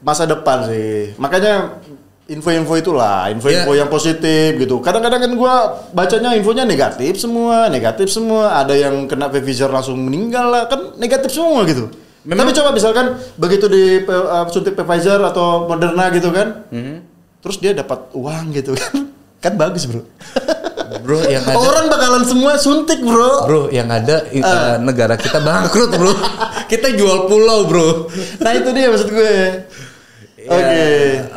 [0.00, 1.16] masa depan sih.
[1.16, 1.80] Makanya
[2.24, 3.80] info-info itulah, info-info Ya.
[3.80, 4.78] yang positif gitu.
[4.78, 5.54] Kadang-kadang kan gue
[5.90, 8.56] bacanya infonya negatif semua, negatif semua.
[8.56, 11.88] Ada yang kena Pfizer langsung meninggal lah, kan negatif semua gitu.
[12.22, 17.02] Memang- Tapi coba misalkan begitu di uh, suntik Pfizer atau Moderna gitu kan, Hmm.
[17.38, 19.10] terus dia dapat uang gitu kan,
[19.44, 20.06] kan bagus bro.
[21.02, 23.42] Bro, yang ada Orang bakalan semua suntik bro.
[23.42, 24.42] Bro, yang ada eh,
[24.78, 26.14] negara kita bangkrut, Bro.
[26.70, 28.06] kita jual pulau, Bro.
[28.38, 29.34] Nah itu dia maksud gue.
[30.36, 30.82] Ya, Oke.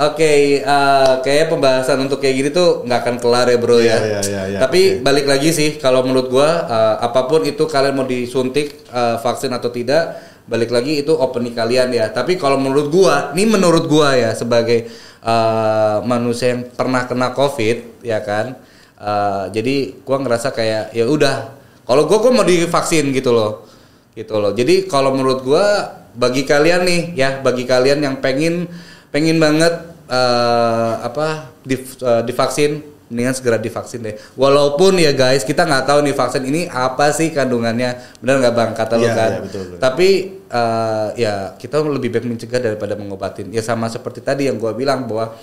[0.03, 3.86] Oke, eh, kayak pembahasan untuk kayak gini tuh nggak akan kelar ya bro ya.
[3.86, 4.59] Iya, iya, iya, iya.
[4.59, 9.17] Tapi balik lagi sih, kalau menurut gua eh, apa pun itu kalian mau disuntik eh,
[9.19, 12.09] vaksin atau tidak, balik lagi itu opini kalian ya.
[12.13, 14.89] Tapi kalau menurut gua, ini menurut gua ya sebagai
[15.25, 18.55] eh, manusia yang pernah kena COVID ya kan,
[18.95, 21.51] Eh, jadi gua ngerasa kayak ya udah
[21.83, 23.67] kalau gua gua mau divaksin gitu loh.
[24.15, 24.55] Gitu loh.
[24.55, 28.71] Jadi kalau menurut gua bagi kalian nih ya bagi kalian yang pengen
[29.11, 34.15] pengen banget eh, apa div- eh, divaksin mendingan segera divaksin deh.
[34.33, 38.17] Walaupun ya guys kita nggak tahu nih vaksin ini apa sih kandungannya.
[38.21, 38.71] Benar nggak bang?
[38.73, 39.31] Kata lo Iya, kan.
[39.31, 39.79] iya, betul, betul.
[39.81, 40.09] tapi
[40.45, 43.53] eh, ya kita lebih baik mencegah daripada mengobatin.
[43.53, 45.37] Ya sama seperti tadi yang gua bilang bahwa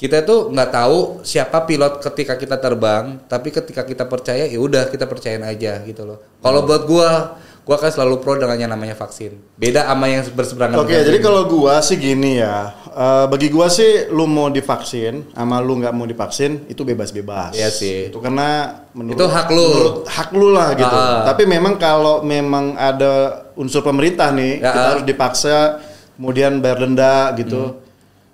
[0.00, 4.90] kita tuh nggak tahu siapa pilot ketika kita terbang tapi ketika kita percaya ya udah
[4.90, 6.18] kita percayain aja gitu loh.
[6.42, 10.76] Kalau buat gua gua kan selalu pro dengan yang namanya vaksin beda sama yang berseberangan
[10.78, 12.74] Oke, dengan jadi kalau gua sih gini ya.
[12.84, 17.54] Eh, bagi gua sih lu mau divaksin sama lu nggak mau divaksin itu bebas-bebas.
[17.54, 18.10] Iya sih.
[18.10, 19.64] Itu karena menurut Itu hak lu.
[19.64, 20.92] menurut hak lu lah gitu.
[20.92, 21.24] Ah.
[21.24, 25.80] Tapi memang kalau memang ada unsur pemerintah nih, Ya, kita harus dipaksa
[26.14, 27.36] kemudian bayar denda Hmm.
[27.38, 27.62] gitu.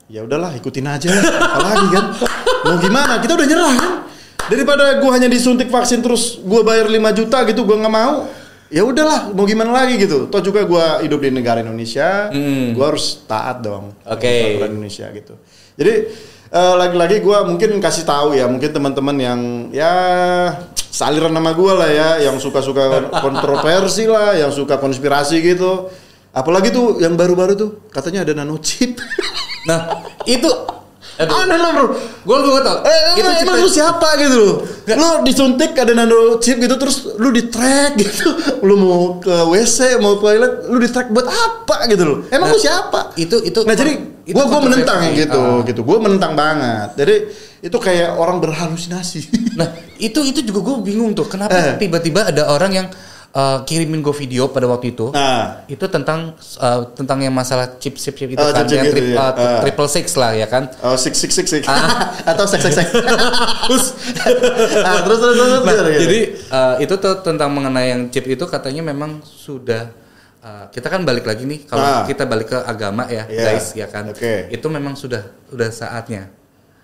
[0.09, 1.13] Ya udahlah, ikutin aja.
[1.47, 2.05] Apalagi kan.
[2.65, 3.21] Mau gimana?
[3.21, 3.93] Kita udah nyerah kan.
[4.49, 8.27] Daripada gua hanya disuntik vaksin terus gua bayar 5 juta gitu, gua nggak mau.
[8.69, 10.29] Ya udahlah, mau gimana lagi gitu.
[10.29, 12.77] Toh juga gua hidup di negara Indonesia, Hmm.
[12.77, 13.97] gua harus taat dong.
[14.05, 14.29] Oke.
[14.61, 15.35] peraturan Indonesia gitu.
[15.81, 15.95] Jadi
[16.49, 19.41] eh, lagi-lagi gua mungkin kasih tahu ya, mungkin teman-teman yang
[19.73, 19.93] ya
[20.77, 25.89] saliran nama gua lah ya, yang suka-suka kontroversi lah, yang suka konspirasi gitu.
[26.33, 29.01] Apalagi tuh yang baru-baru tuh katanya ada nanochip.
[29.69, 30.49] nah itu
[31.19, 31.87] Aneh lah bro.
[32.23, 34.55] gua gua tau Eh, itu emang, lu siapa gitu loh?
[34.87, 38.31] Lu disuntik ada nano chip gitu terus lu di track gitu.
[38.67, 42.19] Lu mau ke WC, mau ke toilet, lu di track buat apa gitu loh?
[42.31, 43.01] Emang Nah, lu siapa?
[43.15, 43.99] itu- itu- Nah, jadi
[44.31, 45.59] gua gua menentang gitu, Ah.
[45.67, 45.81] gitu.
[45.83, 46.95] Gua menentang banget.
[46.95, 47.15] Jadi
[47.59, 49.21] itu kayak orang berhalusinasi.
[49.59, 49.67] Nah,
[49.99, 51.27] itu itu juga gue bingung tuh.
[51.27, 51.75] Kenapa Eh.
[51.75, 52.87] tiba-tiba ada orang yang
[53.39, 55.15] uh, kirimin gue video pada waktu itu.
[55.15, 55.63] Nah.
[55.65, 58.99] Itu tentang uh, tentang yang masalah chip chip chip itu Oh, kan chip-chip yang gitu
[58.99, 59.31] tri- ya.
[59.31, 60.67] uh, triple six lah ya kan.
[60.83, 61.63] Oh, six six six six.
[61.65, 62.11] Ah.
[62.35, 62.91] Atau seks seks seks.
[64.83, 65.51] ah, terus terus terus.
[65.63, 66.19] Nah, terus, jadi
[66.51, 69.93] uh, itu tuh tentang mengenai yang chip itu katanya memang sudah
[70.43, 72.03] uh, kita kan balik lagi nih kalau Ah.
[72.05, 73.43] kita balik ke agama ya Iya.
[73.45, 74.11] guys ya kan.
[74.11, 74.51] Oke.
[74.51, 76.35] Itu memang sudah udah saatnya.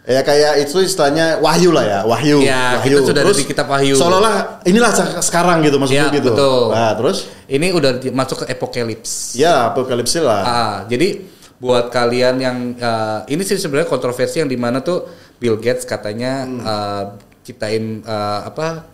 [0.04, 2.44] Ya kayak itu istilahnya wahyu lah ya, wahyu.
[2.44, 3.00] Ya, wahyu.
[3.00, 3.96] itu sudah ada di kitab Wahyu.
[3.96, 6.28] Seolah-olah inilah se- sekarang gitu maksud Ya, gitu.
[6.28, 6.76] betul.
[6.76, 9.32] Nah, terus Ini udah masuk ke apokalips.
[9.32, 10.42] ya apokalipsis lah.
[10.44, 11.24] Ah, jadi
[11.56, 15.08] buat kalian yang uh, ini sih sebenarnya kontroversi yang di mana tuh
[15.40, 16.60] Bill Gates katanya Hmm.
[16.60, 17.04] uh,
[17.40, 18.84] ciptain uh, apa?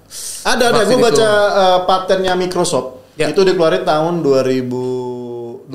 [0.43, 3.03] Ada ada gue baca uh, patennya Microsoft.
[3.19, 3.27] Ya.
[3.27, 4.63] Itu dikeluarin tahun 2000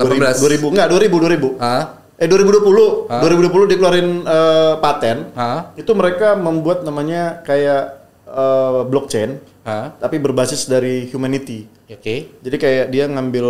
[0.00, 1.60] 2000 enggak 2000 2000.
[1.60, 1.82] Ah,
[2.16, 3.20] Eh 2020, Ah.
[3.20, 5.28] 2020 dikeluarin uh, paten.
[5.76, 7.82] Itu mereka membuat namanya kayak
[8.24, 11.68] uh, blockchain ah, tapi berbasis dari humanity.
[11.86, 12.16] oke.
[12.40, 13.46] Jadi kayak dia ngambil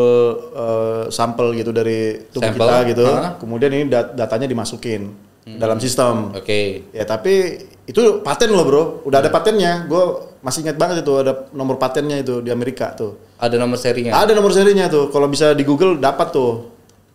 [0.53, 3.39] uh, sampel gitu dari tubuh Sampel, kita gitu, ah.
[3.39, 5.15] kemudian ini dat- datanya dimasukin
[5.47, 6.35] dalam sistem.
[6.35, 6.91] Oke.
[6.91, 9.87] Ya tapi itu paten loh bro, udah ada patennya.
[9.87, 10.03] Gue
[10.43, 13.15] masih ingat banget itu ada nomor patennya itu di Amerika tuh.
[13.39, 14.11] Ada nomor serinya.
[14.19, 15.07] Ada nomor serinya tuh.
[15.15, 16.67] Kalau bisa di Google dapat tuh.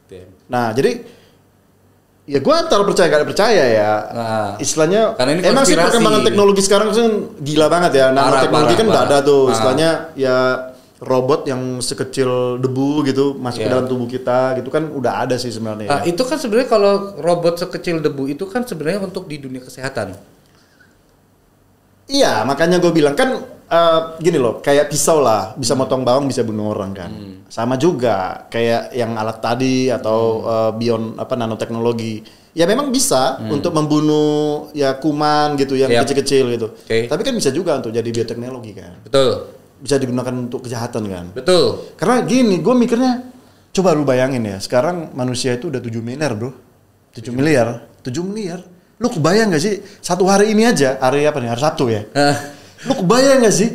[0.08, 0.32] Damn.
[0.48, 1.20] Nah jadi
[2.30, 3.92] ya gue antara percaya gak percaya ya.
[4.14, 7.08] Nah, Istilahnya karena ini emang sih perkembangan teknologi sekarang kan
[7.42, 8.06] gila banget ya.
[8.10, 9.04] Parah, Nanoteknologi parah, kan parah.
[9.10, 9.42] ada tuh.
[9.42, 9.54] Ah.
[9.54, 10.38] Istilahnya ya
[11.02, 13.74] robot yang sekecil debu gitu masuk ke Iya.
[13.74, 15.90] dalam tubuh kita gitu kan udah ada sih sebenarnya.
[15.90, 16.14] Ah, ya.
[16.14, 20.14] itu kan sebenarnya kalau robot sekecil debu itu kan sebenarnya untuk di dunia kesehatan.
[22.06, 23.40] Iya, makanya gue bilang kan
[23.72, 27.12] eh, gini loh, kayak pisau lah, bisa motong bawang, bisa bunuh orang kan.
[27.48, 32.44] Sama juga kayak yang alat tadi atau eh, beyond apa nanoteknologi.
[32.52, 36.68] Ya memang bisa untuk membunuh ya kuman gitu yang kecil-kecil gitu.
[36.76, 37.08] Oke.
[37.08, 39.00] Tapi kan bisa juga untuk jadi bioteknologi kan.
[39.08, 39.56] Betul.
[39.80, 41.26] Bisa digunakan untuk kejahatan kan.
[41.32, 41.96] Betul.
[41.96, 43.32] Karena gini, gue mikirnya
[43.72, 46.52] coba lu bayangin ya, sekarang manusia itu udah 7 miliar, Bro.
[47.16, 48.60] 7 miliar, 7 miliar.
[49.00, 51.50] Lu kebayang gak sih satu hari ini aja, hari apa nih?
[51.56, 52.04] Hari Sabtu ya?
[52.88, 53.70] Lu kebayang gak sih?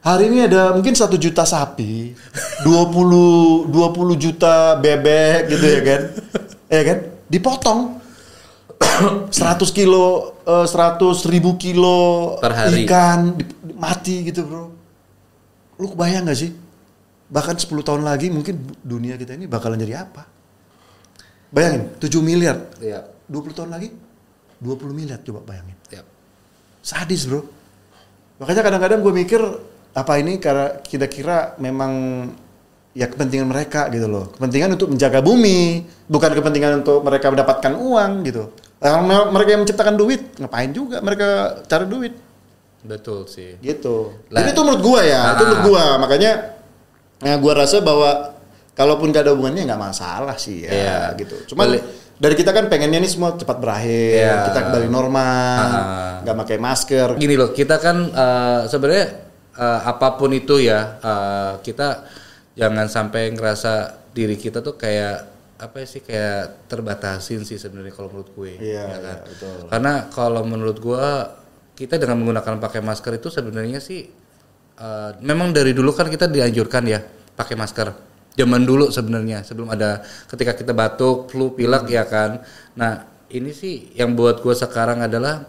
[0.00, 2.14] Hari ini ada mungkin satu juta sapi,
[2.62, 6.02] 20 20 juta bebek gitu ya kan?
[6.70, 6.98] Ya kan?
[7.26, 7.80] Dipotong
[9.34, 9.34] 100
[9.74, 12.86] kilo, eh, 100 ribu kilo Per hari.
[12.86, 13.34] ikan
[13.74, 14.70] mati gitu bro.
[15.76, 16.54] Lu kebayang gak sih?
[17.26, 20.22] Bahkan 10 tahun lagi mungkin dunia kita ini bakalan jadi apa?
[21.50, 22.62] Bayangin, 7 miliar.
[22.78, 23.10] Iya.
[23.26, 23.90] 20 tahun lagi
[24.62, 25.74] 20 miliar coba bayangin.
[25.90, 26.06] Iya.
[26.78, 27.42] Sadis bro.
[28.36, 29.40] Makanya kadang-kadang gue mikir
[29.92, 31.92] apa ini karena kita kira memang
[32.92, 34.32] ya kepentingan mereka gitu loh.
[34.32, 35.60] Kepentingan untuk menjaga bumi,
[36.06, 38.52] bukan kepentingan untuk mereka mendapatkan uang gitu.
[38.76, 41.28] Nah, me- mereka yang menciptakan duit, ngapain juga mereka
[41.64, 42.12] cari duit
[42.82, 43.56] Betul sih.
[43.58, 44.12] gitu.
[44.28, 45.46] Lah- Jadi itu menurut gua ya, itu Ah.
[45.48, 45.84] menurut gua.
[45.96, 46.32] Makanya
[47.18, 48.36] ya gua rasa bahwa
[48.72, 50.98] kalaupun gak ada hubungannya nggak masalah sih ya Iya.
[51.16, 51.36] gitu.
[51.48, 51.84] Cuman Balik-
[52.16, 54.34] dari kita kan pengennya nih semua cepat berakhir, Iya.
[54.48, 55.64] kita kembali normal,
[56.24, 57.08] nggak pakai masker.
[57.20, 59.06] Gini loh, kita kan eh, sebenarnya
[59.52, 62.08] eh, apa pun itu ya, eh, kita
[62.56, 63.72] jangan sampai ngerasa
[64.16, 68.52] diri kita tuh kayak apa sih kayak terbatasin sih sebenarnya kalau menurut gue.
[68.60, 69.16] Iya, ya kan?
[69.20, 69.56] iya, betul.
[69.68, 71.04] Karena kalau menurut gue
[71.76, 74.04] kita dengan menggunakan pakai masker itu sebenarnya sih
[74.76, 77.00] eh, memang dari dulu kan kita dianjurkan ya
[77.36, 77.88] pakai masker.
[78.36, 82.44] Zaman dulu sebenarnya sebelum ada ketika kita batuk, flu, pilek ya kan.
[82.76, 85.48] Nah ini sih yang buat gue sekarang adalah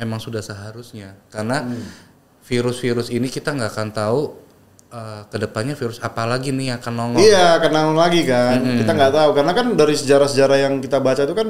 [0.00, 1.12] memang sudah seharusnya.
[1.28, 1.60] Karena
[2.46, 4.22] virus-virus ini kita nggak akan tahu
[4.90, 7.20] eh, ke depannya virus apa lagi nih yang akan nongol.
[7.20, 9.30] Iya, karena lagi kan, kita nggak tahu.
[9.36, 11.48] Karena kan dari sejarah-sejarah yang kita baca itu kan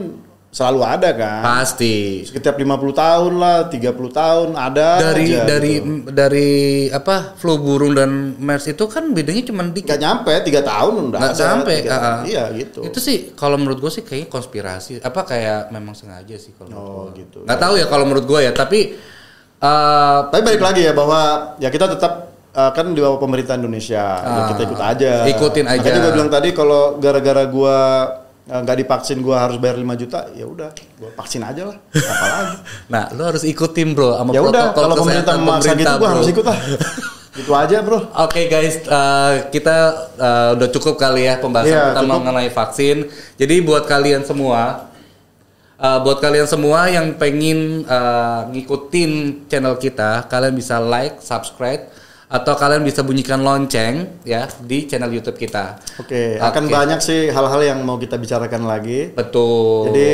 [0.56, 1.40] selalu ada kan.
[1.44, 2.24] Pasti.
[2.24, 2.64] Setiap 50
[2.96, 6.08] tahun lah, 30 tahun ada dari aja dari gitu.
[6.08, 6.50] dari
[6.88, 8.08] apa flu burung dan
[8.40, 9.92] MERS itu kan bedanya cuma dikit.
[9.92, 12.24] nggak nyampe tiga tahun udah nggak ada, sampai ah.
[12.24, 16.56] iya gitu itu sih kalau menurut gue sih kayaknya konspirasi apa kayak memang sengaja sih
[16.56, 17.12] kalau Oh, gua.
[17.14, 17.38] gitu.
[17.44, 18.96] nggak tahu ya kalau menurut gue ya tapi
[19.56, 21.20] eh tapi balik lagi ya bahwa
[21.58, 22.12] ya kita tetap
[22.52, 24.48] uh, kan di bawah pemerintah Indonesia ya Ah.
[24.52, 25.80] kita ikut aja Ikutin aja.
[25.80, 30.30] makanya gue bilang tadi kalau gara-gara gua uh, nggak divaksin gua harus bayar 5 juta
[30.38, 30.70] ya udah
[31.02, 32.56] gua vaksin aja lah apalagi
[32.94, 36.06] nah lo harus ikutin bro sama ya udah kalau pemerintah memaksa gitu bro.
[36.06, 36.58] harus ikut lah
[37.42, 39.76] itu aja bro Oke guys, eh, kita
[40.16, 42.16] eh, udah cukup kali ya pembahasan Iya, kita cukup.
[42.24, 42.96] mengenai vaksin.
[43.36, 44.88] Jadi buat kalian semua,
[45.76, 51.92] eh, buat kalian semua yang pengen eh, ngikutin channel kita, kalian bisa like, subscribe,
[52.26, 55.78] atau kalian bisa bunyikan lonceng ya di channel YouTube kita.
[55.96, 56.72] oke akan Oke.
[56.72, 59.88] banyak sih hal-hal yang mau kita bicarakan lagi Betul.
[59.88, 60.10] Jadi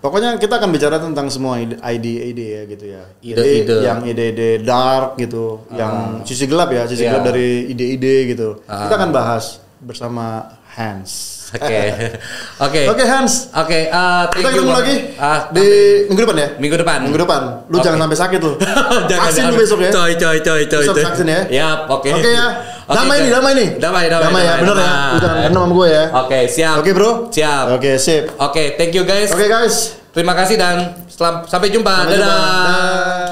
[0.00, 3.02] pokoknya kita akan bicara tentang semua ide- ide-ide ya gitu ya.
[3.20, 3.76] Ide-ide.
[3.82, 7.10] yang ide-ide dark gitu, yang sisi gelap ya, sisi Iya.
[7.12, 8.64] gelap dari ide-ide gitu.
[8.64, 8.88] Ah.
[8.88, 11.33] Kita akan bahas bersama Hans.
[11.54, 11.80] Oke,
[12.66, 13.70] oke, Oke Hans, oke.
[13.70, 15.66] eh, thank kita ketemu lagi Ah, di
[16.10, 16.48] minggu depan ya.
[16.58, 16.98] minggu depan.
[17.06, 17.42] Minggu depan.
[17.66, 17.84] Lu Oke.
[17.86, 18.52] jangan sampai sakit lu.
[19.10, 19.90] jangan Vaksin lu besok ya.
[19.90, 20.82] Coy coy coy coy.
[20.82, 21.40] Besok vaksin ya.
[21.48, 22.10] Yap, oke.
[22.10, 22.46] Oke ya.
[22.84, 23.32] Oke, Damai guys.
[23.32, 23.68] damai nih.
[23.80, 24.92] Damai, damai, Damai ya, bener ya.
[25.08, 26.04] Lu jangan sama gue ya.
[26.20, 26.74] Oke, siap.
[26.84, 27.10] Oke bro.
[27.32, 27.64] Siap.
[27.72, 28.28] Oke sip.
[28.36, 29.30] Oke, thank you guys.
[29.30, 29.96] Oke guys.
[30.12, 31.94] Terima kasih dan selam- sampai jumpa.
[32.04, 32.28] Sampai jumpa.
[32.28, 32.28] Dadah.
[32.28, 33.23] Dah.